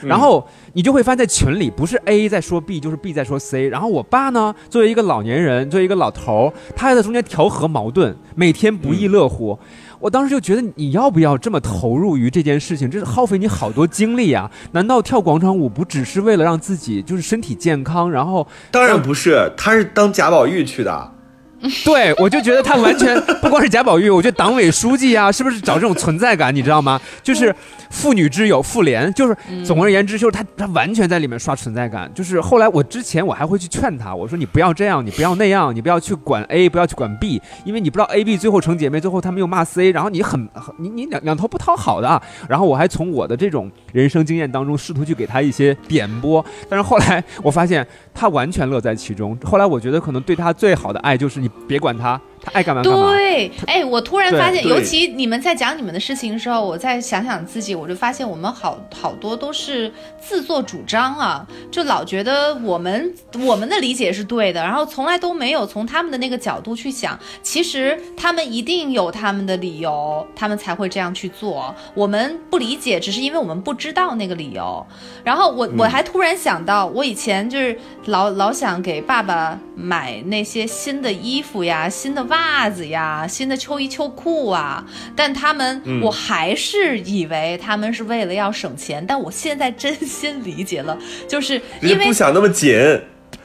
[0.02, 3.67] 然后你就会发现，在群里不是 A 在说 B，就是 B 在说 C。
[3.67, 9.60] 然后我爸呢，作为一个老年人，作为一个老头儿，他还在中间调和矛盾，每天不亦乐乎。
[10.00, 12.90] 我当时就觉得，你要不要这么投入于这件事情？
[12.90, 14.50] 这是耗费你好多精力啊！
[14.72, 18.10] 难道跳广场舞不只是为了让自己就是身体健康？
[18.10, 21.12] 然后，当然不是，他是当贾宝玉去的。
[21.84, 26.54] 对我就觉得他完全不光是贾宝玉，我觉得党委书记啊，是不是找这种存在感？
[26.54, 27.00] 你知道吗？
[27.24, 27.54] 就是
[27.89, 32.10] 妇女之友妇联，就是总而言之，就是他他完全在里面刷存在感。
[32.13, 42.22] 就是后来我之前我还会去劝他，我说你不要这样，你不要那样，你不要去管 A，不要去管 B，因为你不知道 A、B 最后成姐妹，最后他们又骂 C，然后你很很你你两两头不讨好的啊。
[42.48, 47.86] 然后我还从我的这种人生经验当中试图去给他一些点拨，但是后来我发现
[48.17, 49.38] 他完全乐在其中。
[49.43, 53.12] 后来我觉得可能对他最好的爱就是你别管他，他爱干嘛干嘛。
[53.14, 63.14] 对，哎，我突然发现，尤其你们在讲你们的事情的时候，我再想想自己，我就发现我们好好多都是自作主张啊，就老觉得我们
[63.46, 71.76] 我们的理解是对的，然后从来都没有从他们的那个角度去想，其实他们一定有他们的理由，他们才会这样去做。
[71.94, 74.86] 我们不理解，只是因为我们不知道那个理由。
[75.24, 82.37] 然后我我还突然想到，我以前就是老老想给爸爸买那些新的衣服呀、新的袜
[82.69, 84.84] 子呀、新的秋衣秋裤啊，
[85.15, 85.97] 但他们、嗯。
[86.08, 90.97] 我还是以为他们是为了要省钱，但我现在真心理解了，
[91.28, 92.73] 就是人因为不想那么紧，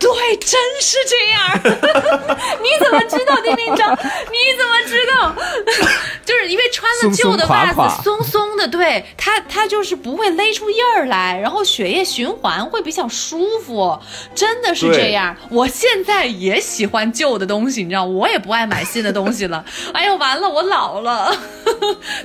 [0.03, 1.61] 对，真是这样。
[2.61, 3.93] 你怎么知道，丁丁张？
[3.93, 5.35] 你怎么知道？
[6.27, 13.99] 就是因为穿了旧的袜子，松松的，对它它就是不会勒出印儿来，然后血液循环会比较舒服，
[14.35, 15.37] 真的是这样。
[15.51, 19.65] 我现在也喜欢旧的东西，你知道，我也不爱买新的东西了。
[19.95, 21.35] 哎呦，完了，我老了。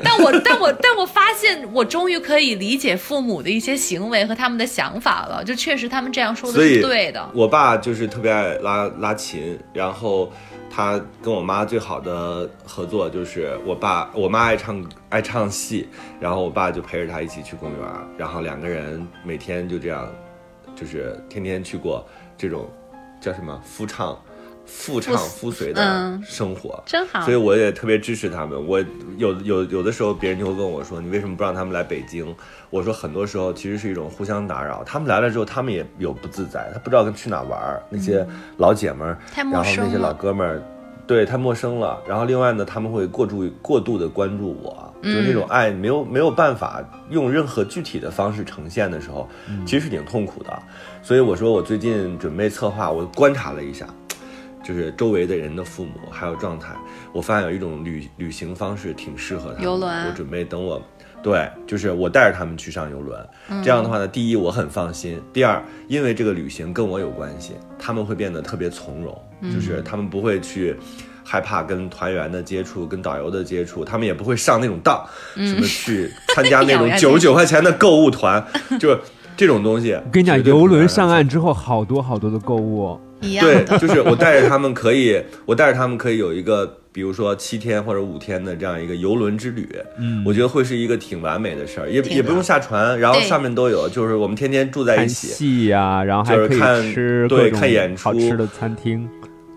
[0.04, 5.44] 但我但我但我发现，我终于可以理解父母的一些行为和他们的想法了。
[5.44, 7.28] 就确实他们这样说的是对的。
[7.34, 10.32] 我爸爸就是特别爱拉拉琴，然后
[10.70, 17.80] 他跟我妈最好的合作就是我爸我妈爱唱爱唱戏，然后我爸就陪着他一起去公园，
[18.18, 20.08] 然后两个人每天就这样，
[20.78, 22.70] 就是天天去过这种
[23.20, 24.18] 叫什么夫唱。
[24.68, 28.68] 妇唱夫随的嗯生活，真好所以我也特别支持他们。
[28.68, 28.80] 我
[29.18, 32.36] 有有有的时候，别人就会问我说：“你为什么不让他们来北京？”
[32.70, 34.84] 我说：“很多时候其实是一种互相打扰。
[34.84, 37.82] 他们来了之后，他们也有不自在，他不知道跟去哪玩儿。
[37.90, 38.28] 那些
[38.58, 40.62] 老姐们儿，嗯然后那些老哥们儿，
[41.08, 41.98] 对太陌生了。
[42.08, 50.52] 然后另外呢，他们会过度过度的关注我，就是那种嗯爱没有没有办法用任何具体的方式呈现的时候，嗯其实是挺痛苦的。
[51.02, 53.88] 所以我说，我最近准备策划，我观察了一下。
[54.68, 56.76] 就是周围的人的父母还有状态，
[57.14, 59.64] 我发现有一种旅旅行方式挺适合他们的。
[59.64, 60.82] 游轮我准备等我，
[61.24, 63.30] 对，就是我带着他们去上游轮。
[63.64, 69.18] 这样的话呢，第一我很放心，第二因为这个旅行跟我有关系，他们会变得特别从容，
[69.54, 70.76] 就是他们不会去。
[71.30, 78.42] 害怕跟团员的接触，跟导游的接触，他们也不会上那种当，什么去参加那种九十九块钱的购物团，
[78.80, 79.00] 就是
[79.36, 79.92] 这种东西。
[79.92, 95.28] 我跟你讲，游轮上岸之后，好多好多的购物，对一样对，，就是我带着他们可以，我带着他们可以有一个，比如说七天或者五天的这样一个游轮之旅，嗯，我觉得会是一个挺完美的事儿，也也不用下船，然后上面都有，就是我们天天住在一起。
[95.28, 99.08] 戏呀、然后还可以就是看对吃各种看演出好吃的餐厅。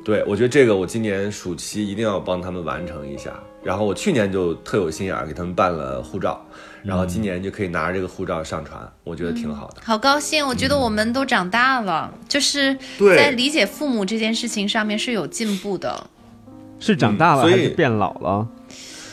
[0.03, 3.31] 对，我觉得这个我今年暑期一定要帮他们完成一下。
[3.63, 6.43] 然后我去年就特有心眼儿给他们办了护照，
[6.83, 9.83] 然后今年就可以拿着这个护照上船，我觉得挺好的。
[9.85, 10.47] 好高兴！
[10.47, 12.77] 我觉得我们都长大了，就是
[13.17, 16.07] 在理解父母这件事情上面是有进步的。
[16.79, 18.49] 是长大了嗯所以还是变老了？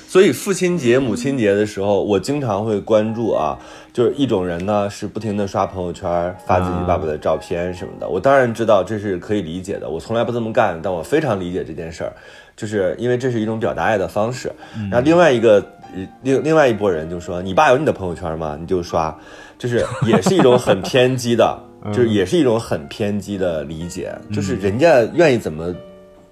[0.08, 3.60] 所以父亲节、母亲节的时候，我经常会关注啊，
[3.92, 8.08] 就是一种人呢是不停的刷朋友圈，发自己爸爸的照片什么的。
[8.08, 12.14] 我当然知道这是可以理解的，我从来不这么干，但我非常理解这件事儿，
[12.56, 14.50] 就是因为这是一种表达爱的方式。
[14.90, 15.77] 然后另外一个呃
[16.22, 18.58] 另另外一拨人就说：“你爸有你的朋友圈吗？
[18.60, 19.16] 你就刷。”
[19.58, 21.60] 就是也是一种很偏激的，
[21.92, 25.74] 就是也是一种很偏激的理解，就是人家愿意怎么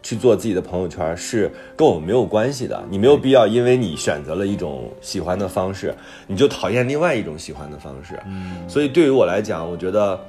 [0.04, 5.92] 去做自己的朋友圈是跟我们没有关系的，你没有必要因为你选择了一种喜欢的方式，
[6.28, 8.14] 你就讨厌另外一种喜欢的方式。
[8.28, 10.20] 嗯，所以对于我来讲，我觉得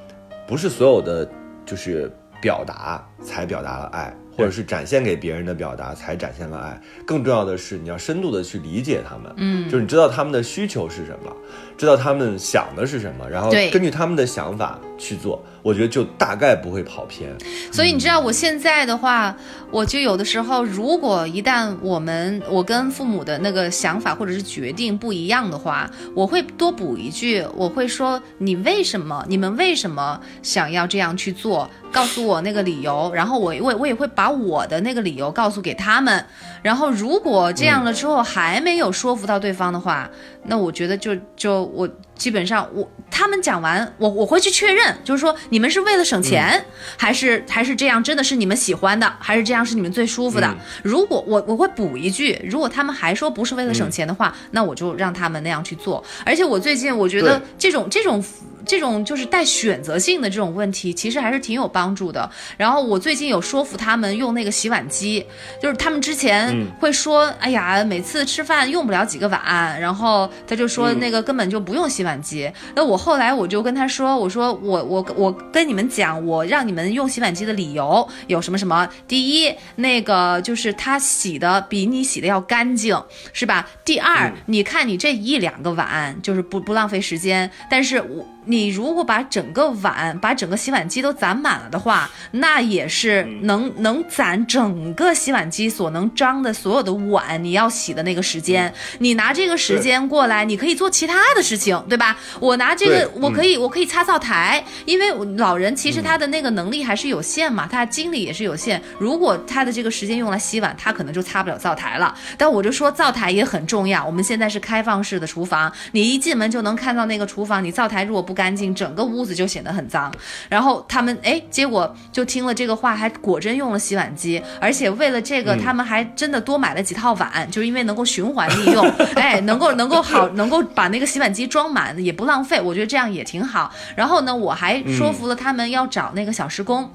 [0.46, 1.28] 不是所有的
[1.66, 2.10] 就是
[2.40, 11.32] 表达才表达了爱，或者是展现给别人的表达才展现了爱，更重要的是你要深度的去理解他们，嗯，就是你知道他们的需求是什么，
[11.76, 17.34] 知道他们想的是什么，然后根据他们的想法去做，我觉得就大概不会跑偏。
[17.72, 19.36] 所以你知道我现在的话，
[19.70, 31.68] 我就有的时候，如果一旦我们我跟父母的那个想法或者是决定不一样的话，我会多补一句，我会说你为什么，你们为什么想要这样去做？
[31.92, 36.24] 告诉我那个理由，然后我我我也会把我的那个理由告诉给他们。
[36.62, 40.10] 然后如果这样了之后还没有说服到对方的话，
[40.46, 46.64] 那我觉得就就我基本上我他们讲完，我我会去确认，就是说你们是为了省钱，
[46.96, 50.56] 还是还是这样真的是你们喜欢的，还是这样是你们最舒服的？
[50.82, 56.02] 如果我我会补一句，如果他们还说不是为了省钱的话，那我就让他们那样去做。
[56.24, 58.22] 而且我最近我觉得这种这种。
[58.68, 62.28] 这种就是带选择性的这种问题，其实还是挺有帮助的。
[62.56, 65.24] 然后我最近有说服他们用那个洗碗机，
[65.62, 72.50] 就是他们之前会说，哎呀，每次吃饭用不了几个碗，然后他就说那个根本就不用洗碗机。
[72.74, 78.88] 那我后来我就跟他说，我说我我我跟你们讲，我让你们用洗碗机的理由有什么什么？
[79.06, 83.00] 第一，那个就是它洗的比你洗的要干净，
[83.32, 83.68] 是吧？
[83.84, 88.26] 第二，你看你这一两个碗，就是不不浪费时间，但是我。
[88.46, 98.72] 你如果把整个碗、把整个洗碗机都攒满了的话，那也是能能攒整个洗碗机所能装的所有的碗，你要洗的那个时间。
[98.98, 102.16] 你拿这个时间过来，你可以做其他的事情，对吧？
[102.40, 108.80] 我拿这个，我可以我可以擦灶台，因为老人其实他的那个能力还是有限嘛，他的精力也是有限。
[108.98, 112.14] 如果他的这个时间用来洗碗，他可能就擦不了灶台了。
[112.38, 114.04] 但我就说灶台也很重要。
[114.04, 120.12] 我们现在是开放式的厨房，你一进门就能看到那个厨房，你灶台如果不干净，整个屋子就显得很脏。
[120.48, 132.60] 然后他们哎，结果就听了这个话，还果真用了洗碗机，而且为了这个，他们还真的多买了几套碗，就是因为能够循环利用，哎，能够能够好，能够把那个洗碗机装满，也不浪费。
[132.60, 133.72] 我觉得这样也挺好。
[133.96, 136.90] 然后呢，我还说服了他们要找那个小时工。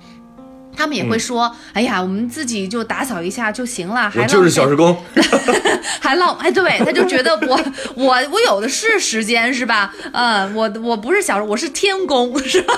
[0.75, 4.95] 他们也会说：“哎呀，我们自己就打扫一下就行了。”还我就是小时工，
[5.99, 7.60] 还浪哎，对，他就觉得我
[7.95, 9.93] 我 我有的是时间是吧？
[10.13, 12.74] 嗯，我我不是小时，我是天工 是吧？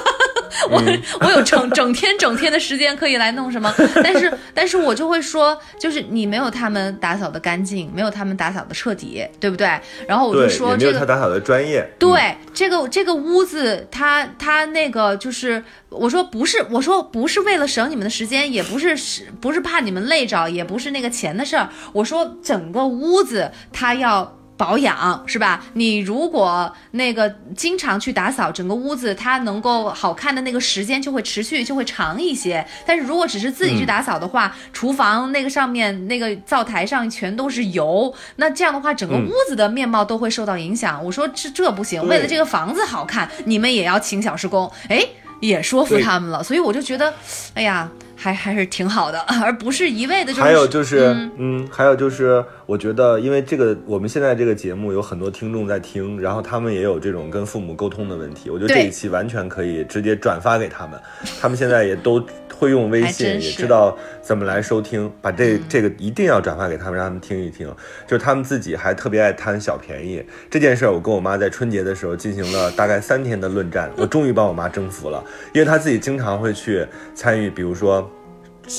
[0.70, 0.82] 我
[1.22, 3.74] 我有整整天整天的时间可以来弄什么？
[4.04, 9.68] 但是但是我就会说，就是你没有他们打扫的干净，没有他们打扫的彻底，对不对？
[10.08, 11.90] 然后我就，说这个有他打扫的专业。
[11.98, 15.64] 对，这个这个屋子，他他那个就是，
[15.94, 21.70] 我说不是，我说不是为了省你们的时间，也不是是不是怕你们累着，也不是那个钱的事儿。
[21.94, 24.38] 我说整个屋子它要。
[24.56, 25.66] 保养是吧？
[25.74, 32.66] 你如果那个经常去打扫整个屋子，它能够好看的那个时间就会持续就会长一些。
[32.86, 41.04] 但是如果只是自己去打扫的话，厨房那个上面那个灶台上全都是油，那这样的话整个嗯屋子的面貌都会受到影响。
[41.04, 45.04] 我说这这不行，为了这个房子好看，你们也要请小时工，哎，
[45.48, 46.44] 也说服他们了。
[46.44, 47.14] 所以我就觉得，
[47.54, 61.00] 哎呀，还还是挺好的， 而不是一味的就是还有就是，嗯嗯还有就是，我觉得，因为这个我们现在这个节目有很多听众在听，然后他们也有这种跟父母沟通的问题，我觉得这一期完全可以直接转发给他们，
[61.42, 67.68] 他们现在也都会用微信，也知道怎么来收听，把这、嗯这个一定要转发给他们，让他们听一听。
[68.08, 76.86] 就是他们自己还特别爱贪小便宜这件事儿，我跟我妈在春节的时候进行了大概三天的论战，我终于把我妈征服了，因为她自己经常会去
[77.16, 78.10] 参与，比如说。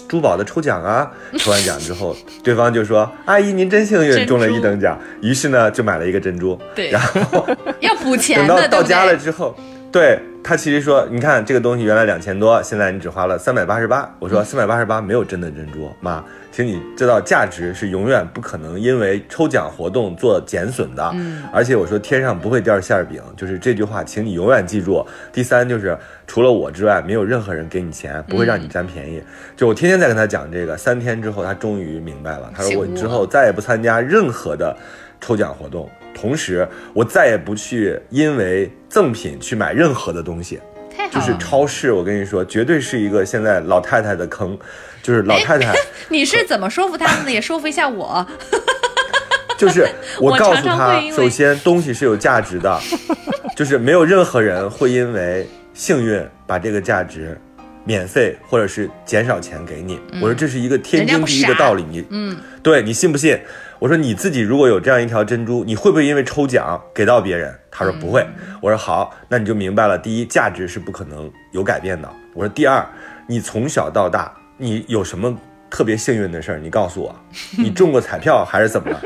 [0.08, 6.58] 珠宝的抽奖啊， 抽完奖之后，对方就说：“阿姨，您真幸运，中了一等奖。”于是呢，就买了一个珍珠。
[6.74, 7.46] 对然后
[7.80, 9.16] 要补钱 等到到家了？
[9.16, 9.54] 之后，
[9.94, 21.10] 对他其实说：“你看这个东西原来两千多，现在你只花了三百八十八。”我说：“三百八十八没有真的珍珠，妈，请你知道价值是永远不可能因为抽奖活动做减损的。
[21.14, 25.06] 嗯而且我说天上不会掉馅儿饼，就是这句话，请你永远记住。
[25.32, 29.22] 第三就是除了我之外，没有任何人给你钱，不会让你占便宜。
[29.56, 32.50] 就我天天在跟他讲这个，三天之后他终于明白了。
[32.52, 34.76] 他说我之后再也不参加任何的
[35.20, 40.60] 抽奖活动，同时我再也不去因为赠品去买任何的东西。
[41.10, 41.36] 就是。
[41.38, 44.58] 超市，我跟你说，绝对是一个现在老太太的坑，
[45.02, 45.74] 就是老太太。
[46.08, 47.30] 你是怎么说服他们的？
[47.30, 48.26] 也说服一下我。
[49.58, 49.86] 就是
[50.20, 52.80] 我告诉他首先东西是有价值的，
[53.56, 57.38] 就是没有任何人会因为幸运把这个价值
[57.84, 60.00] 免费或者是减少钱给你。
[60.14, 63.38] 我说这是一个天经地义的道理，你嗯，对你信不信？
[63.78, 67.54] 我说你自己如果有这样一条珍珠，你会不会因为抽奖给到别人？
[67.70, 68.26] 他说不会。
[68.60, 69.98] 我说好，那你就明白了。
[69.98, 72.08] 第一，价值是不可能有改变的。
[72.32, 72.86] 我说第二，
[73.26, 75.36] 你从小到大你有什么
[75.68, 76.58] 特别幸运的事儿？
[76.58, 77.14] 你告诉我，
[77.58, 79.00] 你中过彩票还是怎么了？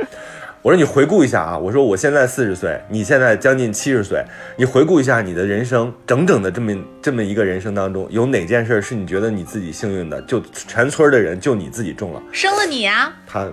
[0.60, 4.22] 我说你回顾一下啊，我说我现在四十岁，你现在将近七十岁，
[4.56, 10.20] 你回顾一下你的人生，整整的这么这么一个人生当中，有哪件事是你觉得你自己幸运的？
[10.22, 12.20] 就全村的人就你自己中了。
[12.32, 13.14] 生了你啊！
[13.24, 13.48] 他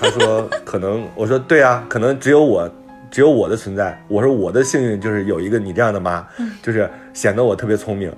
[0.00, 2.70] 他说可能，我说对啊，可能只有我，
[3.10, 4.00] 只有我的存在。
[4.08, 6.26] 我说我的幸运就是有一个你这样的妈，
[6.62, 8.12] 就是显得我特别聪明。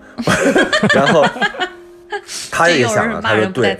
[0.95, 1.25] 然后
[2.51, 3.77] 他也想了，他说对。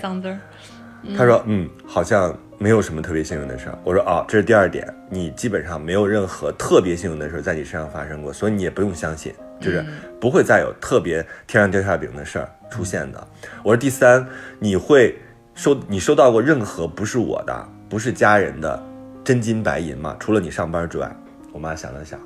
[1.15, 3.77] 他说嗯，好像没有什么特别幸运的事儿。
[3.83, 9.31] 我说哦，这是第二点，你基本上没有任何特别幸运的事儿在你身上发生过，所以你也不用相信，
[9.61, 9.85] 就是
[10.19, 13.27] 不会再有特别天上掉馅饼的事儿出现的。
[13.61, 14.25] 我说第三，
[14.57, 15.15] 你会
[15.53, 18.81] 收你收到过任何不是我的、不是家人的
[19.23, 20.15] 真金白银吗？
[20.19, 21.09] 除了你上班之外，
[21.51, 22.19] 我妈想了想，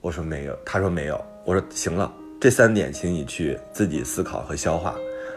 [0.00, 1.22] 我说没有，她说没有。
[1.44, 2.10] 我说行了，
[2.40, 4.94] 这三点请你去自己思考和消化，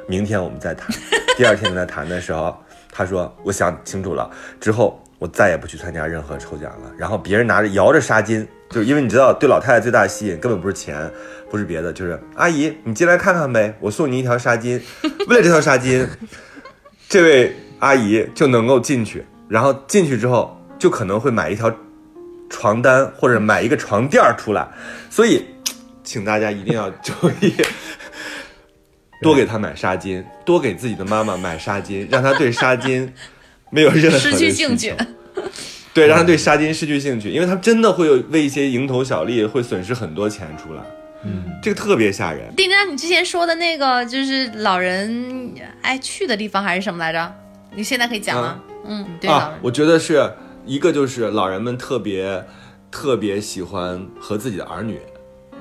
[0.08, 0.88] 明天我们再谈。
[1.38, 2.58] 第二天跟他谈的时候，
[2.92, 6.92] 他说我想清楚了，之后我再也不去参加任何抽奖了。
[6.98, 11.12] 然后别人拿着摇着纱巾，就是因为你知道，对老太太最大的吸引根本不是钱，
[11.50, 14.82] 不是别的，就是阿姨你进来看看呗，我送你一条纱巾。
[15.28, 16.08] 为了这条纱巾，
[17.10, 21.74] 这位阿姨就能够进去，然后进去之后就可能会买一条
[22.50, 24.68] 床单或者买一个床垫儿出来，
[25.10, 25.46] 所以，
[26.04, 27.54] 请大家一定要注意，
[29.22, 33.10] 多给她买纱巾，多给自己的妈妈买纱巾，让她对纱巾
[33.70, 34.94] 没有任何的失去兴趣。
[35.94, 40.82] 对，让他对纱巾失去兴趣，因为她真的会有为一些蝇头小利会损失很多钱出来，
[41.24, 42.54] 嗯，这个特别吓人。
[42.56, 45.52] 丁丁，你之前说的那个就是老人
[45.82, 47.36] 爱去的地方还是什么来着？
[47.78, 48.60] 你现在可以讲吗？
[48.86, 49.30] 嗯，对。
[49.30, 50.34] 啊我觉得是
[50.66, 52.44] 一个就是老人们特别
[52.90, 55.00] 特别喜欢和自己的儿女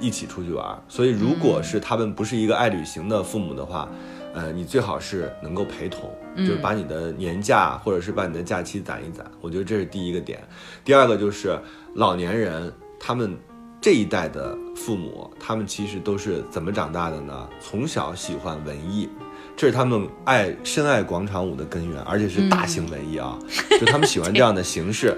[0.01, 0.83] 一起出去玩。
[0.89, 3.87] 所以，如果是他们不是一个爱旅行的父母的话，
[4.33, 9.31] 呃，你最好是能够陪同，就是把你的年假或者是把你的假期攒一攒。
[9.43, 10.43] 我觉得这是第一个点。
[10.87, 11.59] 第二个就是
[11.97, 13.37] 老年人他们。
[13.79, 17.49] 这一代的父母，他们其实都是怎么长大的呢？
[17.61, 19.09] 从小喜欢文艺，
[19.57, 23.39] 这是他们爱深爱广场舞的根源，而且是大型文艺啊，
[23.81, 25.17] 就他们喜欢这样的形式。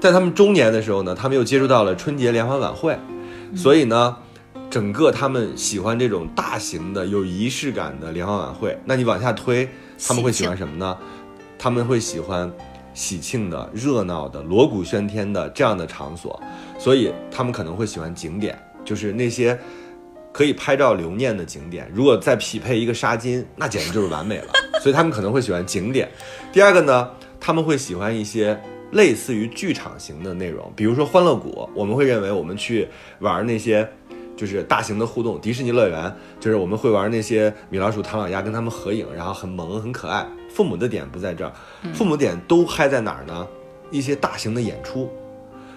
[0.00, 2.96] 在他们中年的时候呢，他们又接触到了春节联欢晚会，
[3.56, 4.16] 所以呢，
[4.70, 8.78] 整个他们喜欢这种大型的有仪式感的联欢晚会。
[8.84, 9.68] 那你往下推，
[10.06, 10.96] 他们会喜欢什么呢？
[11.58, 12.50] 他们会喜欢。
[12.94, 16.38] 喜庆的、热闹的、锣鼓喧天的这样的场所，
[16.78, 19.58] 所以他们可能会喜欢景点，就是那些
[20.32, 21.90] 可以拍照留念的景点。
[21.94, 24.46] 如果再匹配一个纱巾，那简直就是完美了。
[24.82, 26.10] 所以他们可能会喜欢景点。
[26.52, 28.60] 第二个呢，他们会喜欢一些
[28.92, 31.68] 类似于剧场型的内容，比如说欢乐谷。
[31.74, 32.88] 我们会认为我们去
[33.20, 33.88] 玩那些
[34.36, 40.26] 就是大型的互动，迪士尼乐园，就是我们会玩那些米老鼠、唐老鸭跟他们合影，然后很萌很可爱。
[40.48, 41.52] 父母的点不在这儿，
[41.94, 43.46] 父母点都嗨在哪儿呢？
[43.90, 45.12] 一些大型的演出，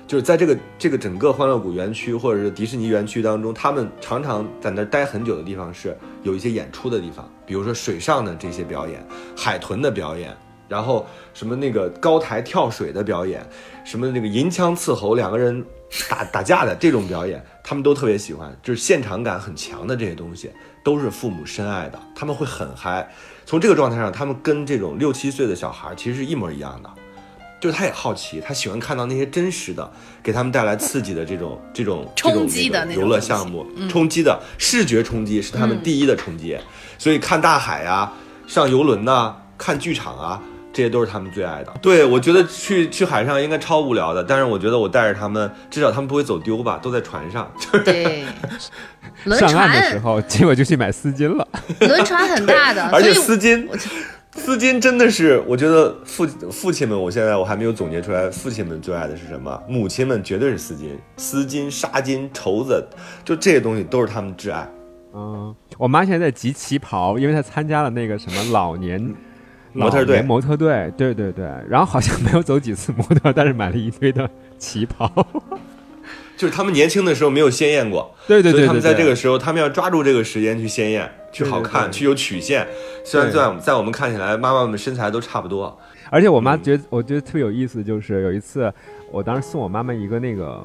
[0.07, 10.35] 就是在这个这个整个欢乐谷园区或者是迪士尼园区当中，他们常常在那儿待很久的地方是有一些演出的地方，比如说水上的这些表演，海豚的表演，
[10.67, 13.43] 然后什么那个高台跳水的表演，
[13.83, 15.65] 什么那个银枪刺喉两个人
[16.07, 20.51] 打打架的这种表演，他们都特别喜欢，就是现场感很强的这些东西，
[20.83, 23.09] 都是父母深爱的，他们会很嗨。
[23.43, 26.89] 从这个状态上，他们跟这种六七岁的小孩其实是一模一样的，
[27.59, 29.91] 就是他也好奇，他喜欢看到那些真实的，
[30.21, 36.57] 给他们带来刺激的这种 这种冲击的游乐项目，冲击的视觉冲击是他们第一的冲击，
[36.97, 38.11] 所以看大海呀，
[38.45, 40.41] 上游轮呐，看剧场啊，
[40.71, 41.73] 这些都是他们最爱的。
[41.81, 47.51] 对我觉得去去海上应该超无聊的，但是我觉得我带着他们，至少他们不会走丢吧，都在船上。
[47.83, 48.25] 对。
[49.39, 51.47] 上岸的时候，结果就去买丝巾了。
[51.79, 53.65] 轮船很大的， 而且丝巾，
[54.35, 59.59] 丝巾真的是，我觉得父父亲们，我现在我还没有总结出来，父亲们最爱的是什么？
[59.67, 62.85] 母亲们绝对是丝巾、丝巾、纱巾、绸子，
[63.23, 64.69] 就这些东西都是他们挚爱。
[65.13, 69.01] 嗯，我妈现在在集旗袍，因为她参加了那个什么老年
[69.73, 74.29] 模特队，模特队，对对对，然后好像没有走几次模特，但是买了一堆的
[74.59, 75.09] 旗袍。
[76.37, 81.09] 就是他们年轻的时候没有鲜艳过，对对对，他们在这个时候，他们要抓住这个时间去鲜艳，
[81.43, 82.65] 去好看，去有曲线。
[83.03, 85.77] 虽然在在我们看起来，妈妈们身材都差不多。
[86.09, 88.71] 而且我妈觉得，我觉得特别有意思，就是有一次，
[89.11, 90.63] 我当时送我妈妈一个那个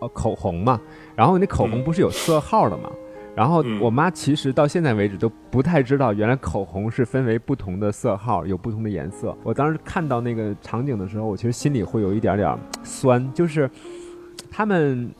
[0.00, 0.78] 呃口红嘛，
[1.14, 2.90] 然后那口红不是有色号的嘛，
[3.34, 9.34] 然后我妈其实到现在为止都不太知道，原来口红是分为不同的色号，有不同的颜色。
[9.42, 13.70] 我当时看到那个场景的时候，我其实心里会有一点点酸，就是。
[14.48, 15.10] 他们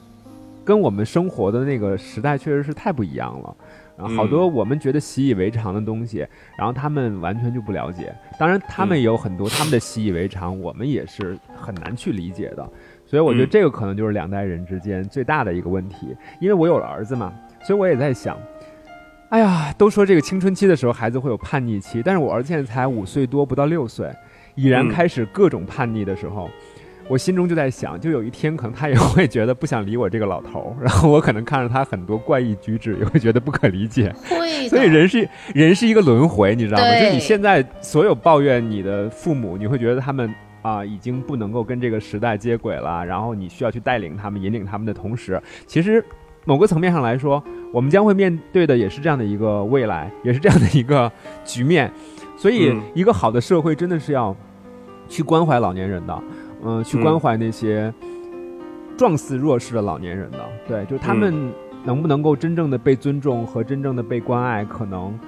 [0.64, 3.56] 跟我们生活的那个时代确实是太不一样了，
[3.98, 6.26] 然后好多我们觉得习以为常的东西，
[6.58, 8.14] 然后他们完全就不了解。
[8.38, 12.68] 当然，他们也有很多他们的习以为常，我们也是很难去理解的。
[13.06, 16.14] 所以，我觉得这个可能就是两代人之间最大的一个问题。
[16.40, 17.32] 因为我有了儿子嘛，
[17.62, 18.36] 所以我也在想，
[19.30, 24.12] 哎呀，都说这个青春期的时候孩子会有叛逆期，但是我儿子现在才五岁多，不到六岁，
[24.54, 26.50] 已然开始各种叛逆的时候。
[27.08, 34.12] 我心中就在想，就有一天可能他也会觉得不想理我这个老头儿，然后我可能看着他很多怪异举止，也会觉得不可理解。
[34.28, 37.00] 会，所以人是人是一个轮回，你知道吗？
[37.00, 46.04] 就你现在所有抱怨你的父母，你会觉得他们啊已经不能够跟这个时代接轨了，然后你需要去带领他们、引领他们的同时，其实
[46.44, 47.42] 某个层面上来说，
[47.72, 51.10] 我们将会面对的也是这样的一个未来，也是这样的一个
[51.44, 51.90] 局面。
[52.36, 54.34] 所以，一个好的社会真的是要
[55.08, 56.22] 去关怀老年人的。
[56.30, 56.45] 嗯，
[56.84, 57.92] 去关怀那些
[58.96, 61.52] 状似弱势的老年人的，对，就他们
[61.84, 65.18] 能不能够真正的被尊重和真正的被关爱，可能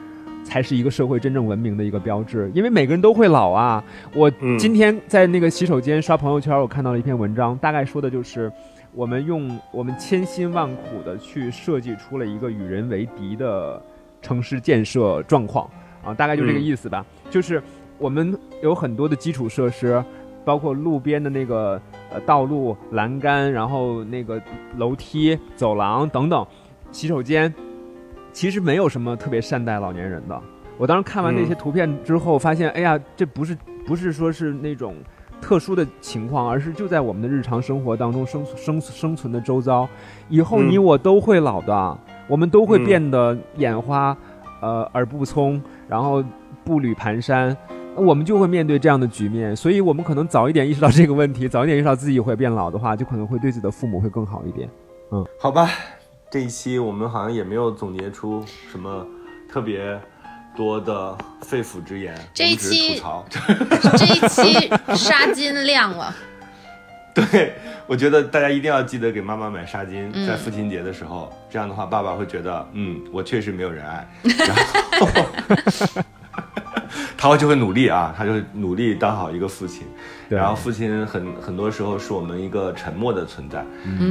[0.43, 2.51] 才是一个社会真正文明的一个标志。
[2.55, 3.85] 因为每个人都会老啊。
[4.15, 8.51] 我今天在那个洗手间刷朋友圈，我看到了一篇文章，大概说的就是
[8.95, 13.81] 我们用我们千辛万苦的去设计出了一个与人为敌的
[14.23, 15.69] 城市建设状况
[16.03, 17.05] 啊，大概就这个意思吧。
[17.29, 17.63] 就是
[17.99, 20.03] 我们有很多的基础设施。
[20.45, 21.81] 包括路边的那个
[22.11, 24.41] 呃道路栏杆，然后那个
[24.77, 26.47] 楼梯、走廊等等，
[26.91, 27.53] 洗手间，
[28.33, 30.41] 其实没有什么特别善待老年人的。
[30.77, 34.95] 我当时看完那些图片之后，发现，哎呀，这不是不是说是那种
[35.41, 39.89] 特殊的情况，而是就在我们的日常生活当中生生生存的周遭。
[40.29, 44.17] 以后你我都会老的，我们都会变得眼花，
[44.61, 46.23] 呃耳不聪，然后
[46.65, 47.57] 步履蹒跚。
[47.99, 54.69] 我们就会面对这样的局面，所以我们可能早一点意识到这个问题，早一点意识到自己会变老的话，就可能会对自己的父母会更好一点。
[55.11, 55.71] 嗯，好吧，
[56.31, 59.07] 这一期我们好像也没有总结出什么
[59.51, 59.99] 特别
[60.57, 63.25] 多的肺腑之言，这一期吐槽。
[63.97, 66.15] 这一期纱巾亮了，
[67.15, 67.55] 对，
[67.87, 74.57] 我觉得大家一定要记得给妈妈买纱巾，嗯在父亲节的时候，这样的话爸爸会觉得，嗯，我确实没有人爱， 然
[75.01, 75.07] 后
[77.19, 79.83] 他就会努力啊，他就会努力当好一个父亲。
[80.29, 80.39] 对。
[80.39, 83.65] 然后父亲很很多时候是我们一个沉默的存在，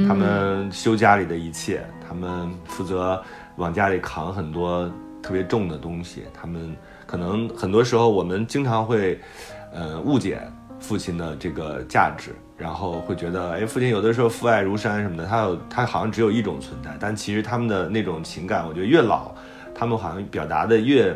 [0.08, 3.24] 他们修家里的一切，他们负责
[3.56, 4.92] 往家里扛很多
[5.24, 9.18] 特别重的东西，他们可能很多时候我们经常会，
[9.74, 10.42] 呃，误解
[10.80, 19.32] 父亲的这个价值，然后会觉得，哎，父亲有的时候父爱如山什么的，他有他好像只有一种存在，但其实他们的那种情感，我觉得越老，
[19.74, 21.16] 他们好像表达的越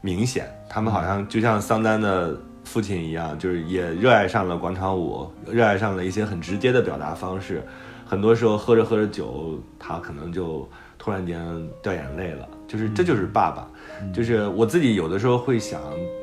[0.00, 7.62] 明显，他们好像就像桑丹的父亲一样，就是也热爱上了广场舞，热爱上了一些很直接的表达方式。
[8.04, 11.40] 很多时候喝着喝着酒，他可能就突然间
[11.82, 12.48] 掉眼泪了。
[12.66, 13.66] 就是这就是爸爸，
[14.12, 15.80] 就是我自己有的时候会想，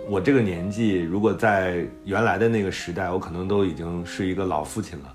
[0.08, 5.06] 我这个年纪如果在原来的那个时代，我可能都已经是一个老父亲了。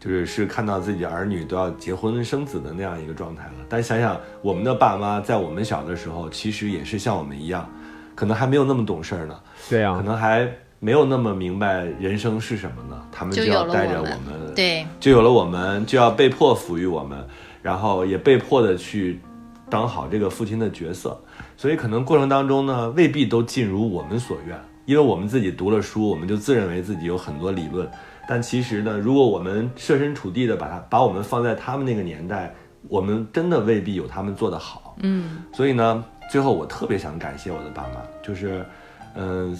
[0.00, 3.52] 就是是看到自己儿女都要结婚生子的那样一个状态了。
[3.70, 7.66] 但想想我们的爸妈在我们小的时候，其实也是像我们一样，
[8.14, 9.34] 可能还没有那么懂事儿呢，
[9.68, 10.48] 对啊呀、可能还
[10.78, 13.00] 没有那么明白人生是什么呢。
[13.10, 17.26] 他们就要带着我们们，对，就有了我们，就要被迫抚育我们，
[17.62, 19.20] 然后也被迫的去
[19.70, 21.18] 当好这个父亲的角色。
[21.56, 27.88] 所以可能过程当中呢，未必都尽如我们所愿，因为我们自己读了书，我们就自认为自己有很多理论，
[28.28, 32.52] 但其实呢，如果我们设身处地的把它把我们放在他们那个年代，
[32.88, 34.96] 我们真的未必有他们做得好。
[35.02, 36.04] 嗯，所以呢，
[36.34, 38.66] 最后我特别想感谢我的爸妈，就是，
[39.14, 39.56] 嗯、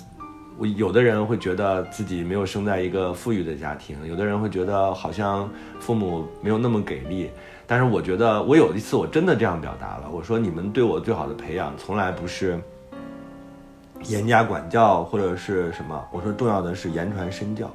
[0.59, 5.49] 我有的人会觉得自己没有生在一个富裕的家庭，有的人会觉得好像
[5.79, 7.31] 父母没有那么给力。
[7.65, 12.59] 但是我觉得，我有一次我真的这样表达了，我说你们对我最好的培养，从来不是
[14.07, 17.71] 严加管教或者是什么，我说重要的是言传身教。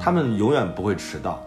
[0.00, 1.42] 他们永远不会迟到，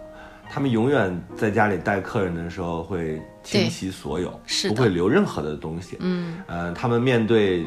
[0.49, 5.97] 他们永远在家里带客人的时候会倾其所有，是不会留任何的东西。
[5.99, 7.65] 嗯，呃，他们面对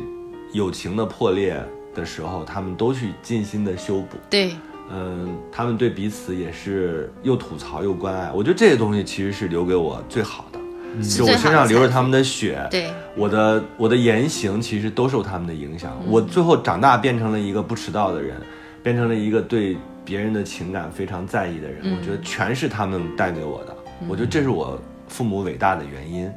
[0.52, 1.60] 友情的破裂
[1.94, 4.16] 的时候，他们都去尽心的修补。
[4.30, 4.52] 对，
[4.90, 8.30] 嗯，他们对彼此也是又吐槽又关爱。
[8.32, 10.58] 我觉得这些东西其实是留给我最好的，
[11.02, 15.92] 就我身上流着他们的血，对，我的我的言行其实都受他们的影响。
[16.06, 18.40] 我最后长大变成了一个不迟到的人，
[18.82, 19.76] 变成了一个对
[20.06, 21.94] 别人的情感非常在意的人。
[21.94, 23.76] 我觉得全是他们带给我的。
[24.08, 26.32] 我觉得这是我父母伟大的原因。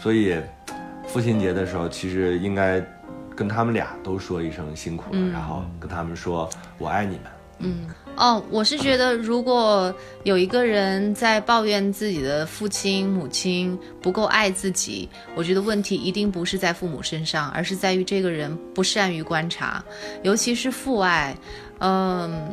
[0.00, 0.36] 所以
[1.08, 2.80] 父亲节的时候，其实应该
[3.34, 7.22] 跟他们俩都说一声辛苦了，然后跟他们说我爱你们。
[7.60, 9.92] 嗯哦，我是觉得，如果
[10.22, 19.84] 有一个人在抱怨自己的父亲、母亲不够爱自己，我觉得问题一定不是在父母身上，而是在于这个人不善于观察，
[20.22, 21.36] 尤其是父爱。
[21.80, 22.52] 嗯，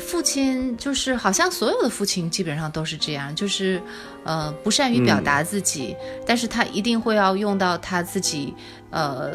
[0.00, 3.80] 父亲就是好像所有的父亲基本上都是这样，就是
[4.24, 8.54] 呃不善于表达自己，但是他一定会要用到他自己
[8.90, 9.32] 呃。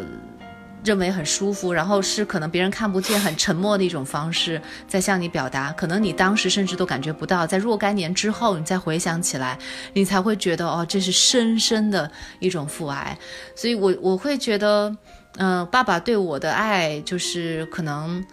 [0.82, 9.60] 认为很舒服，然后是可能别人看不见、很沉默的一种方式在向你表达，可能你当时甚至都感觉不到，在若干年之后，你再回想起来，
[9.92, 13.18] 你才会觉得哦，这是深深的一种父爱。
[13.58, 14.96] 所以我我会觉得，
[15.36, 18.26] 嗯、爸爸对我的爱就是可能，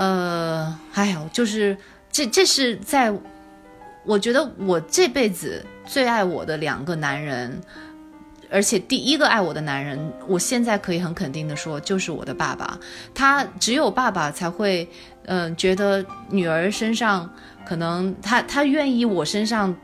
[0.00, 1.76] 呃，哎呦，就是
[2.10, 3.12] 这这是在，
[4.02, 7.60] 我觉得我这辈子最爱我的两个男人。
[8.50, 12.80] 而且第一个爱我的男人，我现在可以很肯定的说，就是我的爸爸。
[13.14, 14.88] 他只有爸爸才会，
[15.26, 17.30] 嗯、觉得女儿身上
[17.66, 19.76] 可能他他愿意我身上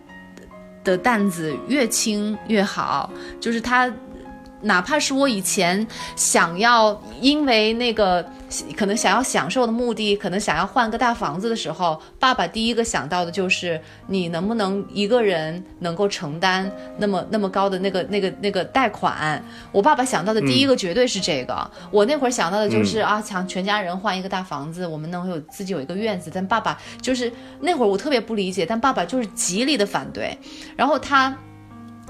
[0.83, 3.93] 的担子越轻越好，就是他。
[4.67, 5.87] 哪怕是我以前
[6.17, 8.25] 想要，因为那个
[8.77, 19.43] 可能想要享受的目的，可能想要换个大房子的时候，爸爸第一个想到的就是你能不能一个人能够承担那么那么高的那个那个那个贷款。
[19.71, 21.71] 我爸爸想到的第一个绝对是这个。
[21.93, 26.29] 我那会儿想到的就是、啊，想全家人换一个大房子，我们能有自己有一个院子。
[26.35, 30.37] 但爸爸就是那会儿我特别不理解，但爸爸就是极力的反对。
[30.77, 31.37] 然后他。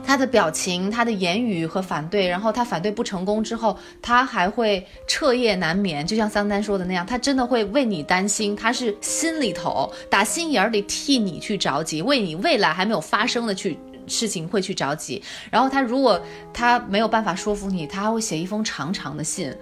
[0.07, 13.77] 他的表情、他的言语和反对，然后他反对不成功之后，他还会彻夜难眠，就像桑丹说的那样，他真的会为你担心，他是心里头打心眼儿里替你去着急，为你未来还没有发生的去
[14.07, 15.21] 事情会去着急。
[15.51, 16.21] 然后他如果
[16.55, 19.53] 他没有办法说服你，他还会写一封长长的信。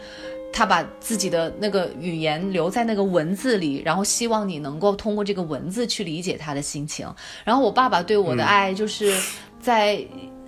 [0.53, 7.09] 他把自己的那个语言留在那个文字里，然后希望你能够通过这个文字去理解他的心情。
[7.45, 9.19] 然后我爸爸对我的爱就是
[9.59, 10.07] 在。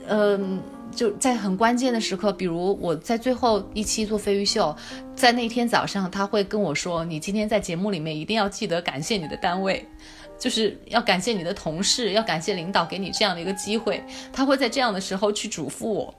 [0.08, 0.62] 嗯、
[0.94, 4.74] 就在很关键的时刻，比如我在最后一期做飞鱼秀，
[5.14, 9.86] 在那天早上，他会跟我说：“你今天在节目里面一定要记得感谢你的单位。”
[10.38, 14.04] 就是要感谢你的同事，要感谢领导给你这样的一个机会。
[14.34, 16.14] 他会在这样的时候去嘱咐我，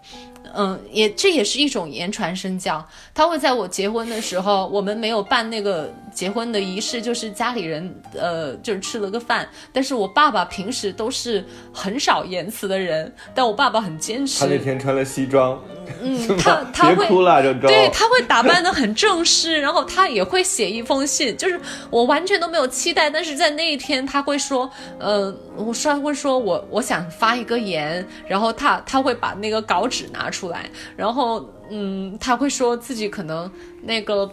[0.56, 2.86] 嗯，也这也是一种言传身教。
[3.14, 9.48] 他会在我结婚的时候，我们没有办那个结婚的仪式，就是家里人呃就是吃了个饭。
[9.74, 11.44] 但是我爸爸平时都是
[11.74, 14.40] 很少言辞的人，但我爸爸很坚持。
[14.40, 15.60] 他那天穿了西装，
[16.02, 17.68] 嗯， 他他会哭了，周周。
[17.68, 24.70] 对，他会打扮的很正式，然后他也会写一封信，就是我完全都没有期待，但是在那一天他会说，
[25.00, 33.50] 呃，我说会说我我想发一个言，然后他他会把那个稿纸拿出出来，然后嗯，他会说自己可能
[33.82, 34.30] 那个。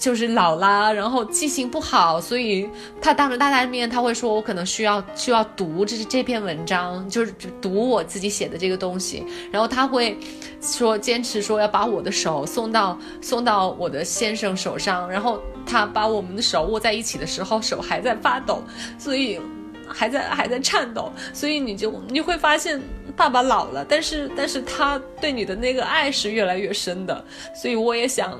[0.00, 2.68] 就是老啦，然后记性不好，所以
[3.00, 10.18] 他当着大家的面，他会说，我可能需要需要读这这篇文章，就是读我自己写的这个东西，然后他会
[10.60, 18.64] 说坚持说要把我的手送到送到我的先生手上，然后他把我们的手握在一起的时候，手还在发抖，
[18.98, 19.38] 所以
[19.86, 22.80] 还在还在颤抖，所以你就你会发现
[23.16, 28.38] 爸爸老了，但是但是他对你的那个爱是越来越深的，所以我也想。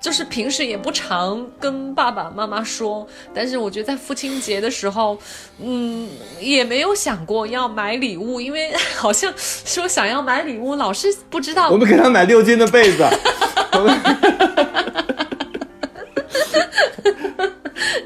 [0.00, 5.18] 就是平时也不常跟爸爸妈妈说，但是我觉得在父亲节的时候，
[5.58, 13.02] 嗯，也没有想过要买礼物，因为 好像说想要买礼物，老是不知道我们给他买六斤的被子，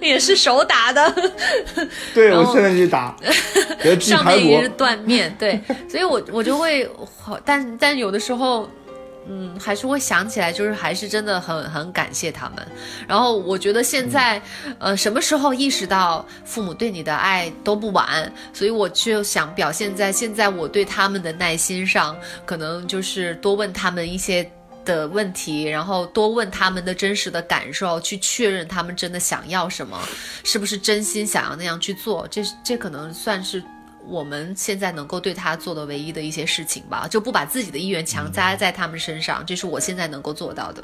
[0.06, 1.14] 也是手打的，
[2.14, 3.16] 对我现在就打，
[4.00, 4.74] 上面也是骨。
[4.76, 6.88] 断面，对，所以我我就会，
[7.44, 8.68] 但但有的时候。
[9.30, 12.66] 嗯，还是会想起来，就是还是真的很很感谢他们。
[13.06, 14.40] 然后我觉得现在，
[14.78, 24.50] 呃，什么时候意识到父母对你的爱都不晚，所以我就想表现在现在我对他们的耐心上，可能就是多问他们一些
[24.88, 29.98] 的问题，然后多问他们的真实的感受，去确认他们真的想要什么，
[30.42, 32.26] 是不是真心想要那样去做。
[32.30, 33.62] 这这可能算是
[34.06, 40.82] 我们现在能够对他做的唯一的一些事情吧，就不把自己的意愿强加在他们身上，这是我现在能够做到的。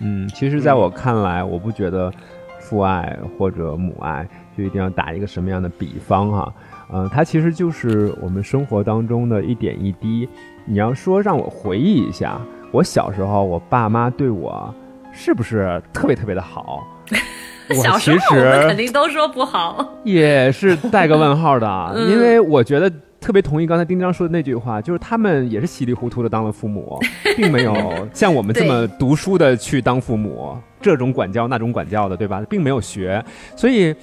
[0.00, 2.12] 嗯，其实，在我看来，我不觉得
[2.58, 6.52] 父爱或者母爱就一定要打一个什么样的比方哈。
[6.92, 10.28] 嗯、它其实就是我们生活当中的一点一滴。
[10.66, 12.40] 你要说让我回忆一下，
[12.74, 14.74] 我小时候我爸妈对我
[15.12, 16.84] 是不是特别特别的好？
[17.70, 26.98] 我小时其候我们肯定都说不好， 也是带个问号的，嗯因为我觉得特别同意刚才丁章说的那句话，就是他们也是稀里糊涂的当了父母，
[27.36, 27.72] 并没有
[28.12, 32.42] 像我们这么读书的去当父母，这种管教那种管教的，对吧？
[32.50, 33.94] 并没有学，所以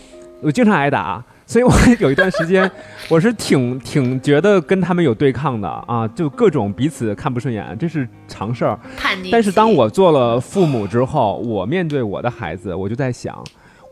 [0.41, 1.21] 我经常挨打。
[1.51, 2.71] 所以我有一段时间，
[3.11, 8.79] 我是挺挺觉得跟他们有对抗的啊，就各种彼此看不顺眼，这是常事儿。
[8.95, 9.29] 叛逆。
[9.29, 13.43] 但是当我做了父母之后，我面对我的孩子，我就在想，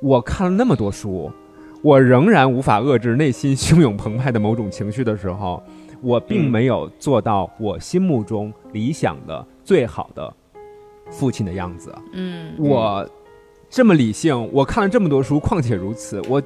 [0.01, 1.29] 我看了那么多书，
[1.81, 5.61] 我仍然无法遏制内心汹涌澎湃的某种情绪的时候，
[6.01, 10.33] 我并没有做到我心目中理想的最好的
[11.11, 11.93] 父亲的样子。
[12.13, 13.05] 嗯，我
[13.69, 16.41] 这么理性，我看了这么多书，况且如此，我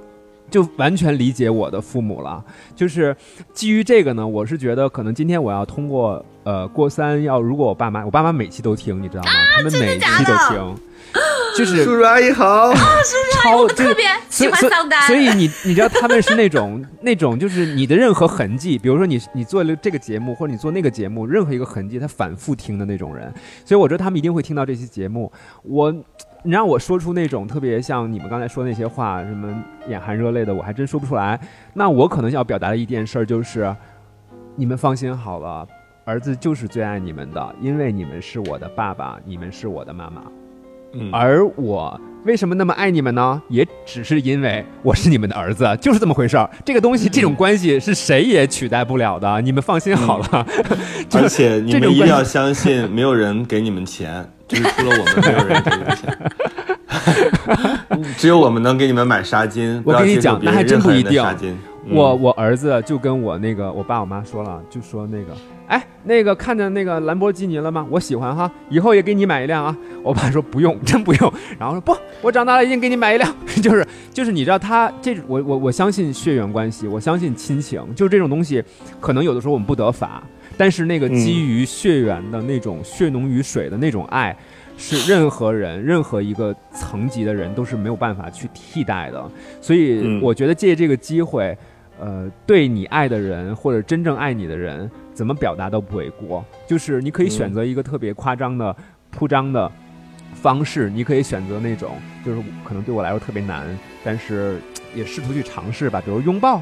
[0.50, 2.44] 就完全理解我的父母了。
[2.76, 3.16] 就是
[3.54, 9.30] 基于这个呢，我是觉得可能今天我要通过呃过三要，如果我爸妈，我爸妈每期都听，你知道吗？
[9.56, 10.76] 他们每期都听，
[11.58, 14.60] 就是叔叔阿姨好，超就是特别喜欢
[15.06, 23.32] 所以你你知道他们是那种 那种就是你的任何痕迹，比如说你你做了这个节目或者你做那个节目，任何一个痕迹他反复听的那种人，
[23.64, 25.32] 所以我觉得他们一定会听到这期节目。
[25.62, 25.94] 我
[26.46, 31.40] 你让我说出那种特别像你们刚才说那些话，什么眼含热泪的，我还真说不出来。
[31.74, 33.74] 那我可能要表达的一件事儿就是，
[34.58, 35.66] 你们放心好了，
[36.04, 40.22] 儿子就是最爱你们的，因为你们是我的爸爸，你们是我的妈妈。
[40.96, 43.42] 嗯而我为什么那么爱你们呢？
[43.50, 46.48] 也只是因为我是你们的儿子，就是这么回事儿。
[46.64, 50.46] 这个东西，这种关系是谁也取代不了的，你们放心好了。
[51.10, 56.18] 就而且你们一定要相信，没有人给你们钱，就是除了我们，没有人给你们钱。
[58.18, 59.82] 只有我们能给你们买纱巾。
[59.84, 61.22] 我跟你讲那还真不一定
[61.90, 65.36] 我我儿子就跟我那个我爸我妈说了，就说那个，
[65.68, 67.86] 哎，那个看见那个兰博基尼了吗？
[67.90, 69.76] 我喜欢哈，以后也给你买一辆啊。
[70.02, 71.34] 我爸说不用，真不用。
[71.60, 73.30] 然后说不，我长大了一定给你买一辆。
[73.62, 78.64] 就是就是你知道他这我我我相信血缘关系，我相信亲情，就是这种东西，
[79.02, 80.24] 可能有的时候我们不得法，
[80.58, 84.36] 但是那个嗯基于血缘的那种血浓于水的那种爱。
[84.76, 89.24] 是任何人、任何一个层级的人都是没有办法去替代的，
[89.62, 91.56] 所以嗯我觉得借这个机会，
[92.00, 96.44] 呃，对你爱的人或者真正爱你的人，怎么表达都不为过。
[96.66, 98.76] 就是你可以选择一个特别夸张的、
[99.12, 99.72] 铺张的
[100.34, 101.92] 方式，你可以选择那种
[102.26, 103.68] 就是可能对我来说特别难，
[104.04, 104.58] 但是
[104.96, 106.60] 也试图去尝试吧，比如拥抱。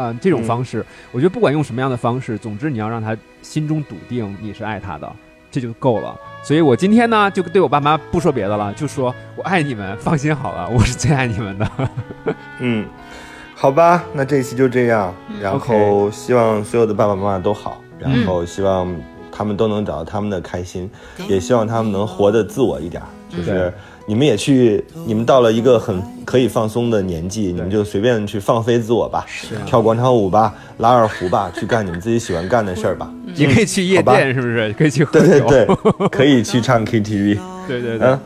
[0.00, 5.12] 啊、这种方式，我觉得不管用什么样的方式，总之你要让他心中笃定你是爱他的，
[5.50, 6.18] 这就够了。
[6.42, 11.70] 所以我今天呢，就对我爸妈不说别的了，就说我爱你们，放心好了，我是最爱你们的。
[12.60, 12.86] 嗯，
[13.54, 15.14] 好吧，那这一期就这样。
[15.40, 18.94] 然后希望所有的爸爸妈妈都好，然后希望
[19.30, 20.90] 他们都能找到他们的开心，
[21.28, 23.08] 也希望他们能活得自我一点儿。
[23.28, 23.72] 就是
[24.10, 29.24] 你们也去，你们到了一个很可以放松的年纪，你们就随便去放飞自我吧，
[29.64, 33.08] 跳广场舞吧，拉二胡吧，去干你们自己喜欢干的事儿吧。
[33.36, 34.72] 也可以去夜店，是不是？
[34.76, 35.46] 可以去喝对酒。
[35.46, 37.38] 对对对，可以去唱 KTV。
[37.68, 38.18] 对对对嗯，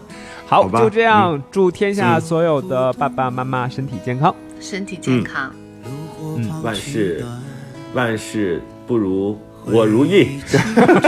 [0.46, 4.34] 好，好就这样，祝天下所有的爸爸妈妈身体健康。
[4.58, 5.52] 身体健康。
[6.36, 7.22] 嗯万事
[7.92, 10.40] 万事不如我如意。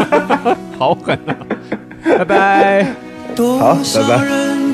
[0.78, 1.34] 好狠啊！
[2.18, 2.94] 拜拜。
[3.36, 4.55] 好拜拜人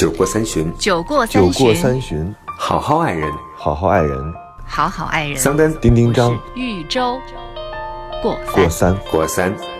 [0.00, 3.30] 酒过三巡，酒过三巡，过三巡，好好爱人。
[3.54, 4.34] 好好爱人。
[4.64, 5.36] 好好爱人。
[5.36, 7.20] 桑丹丁丁张豫州
[8.22, 8.96] 过三过三。
[9.10, 9.79] 过三。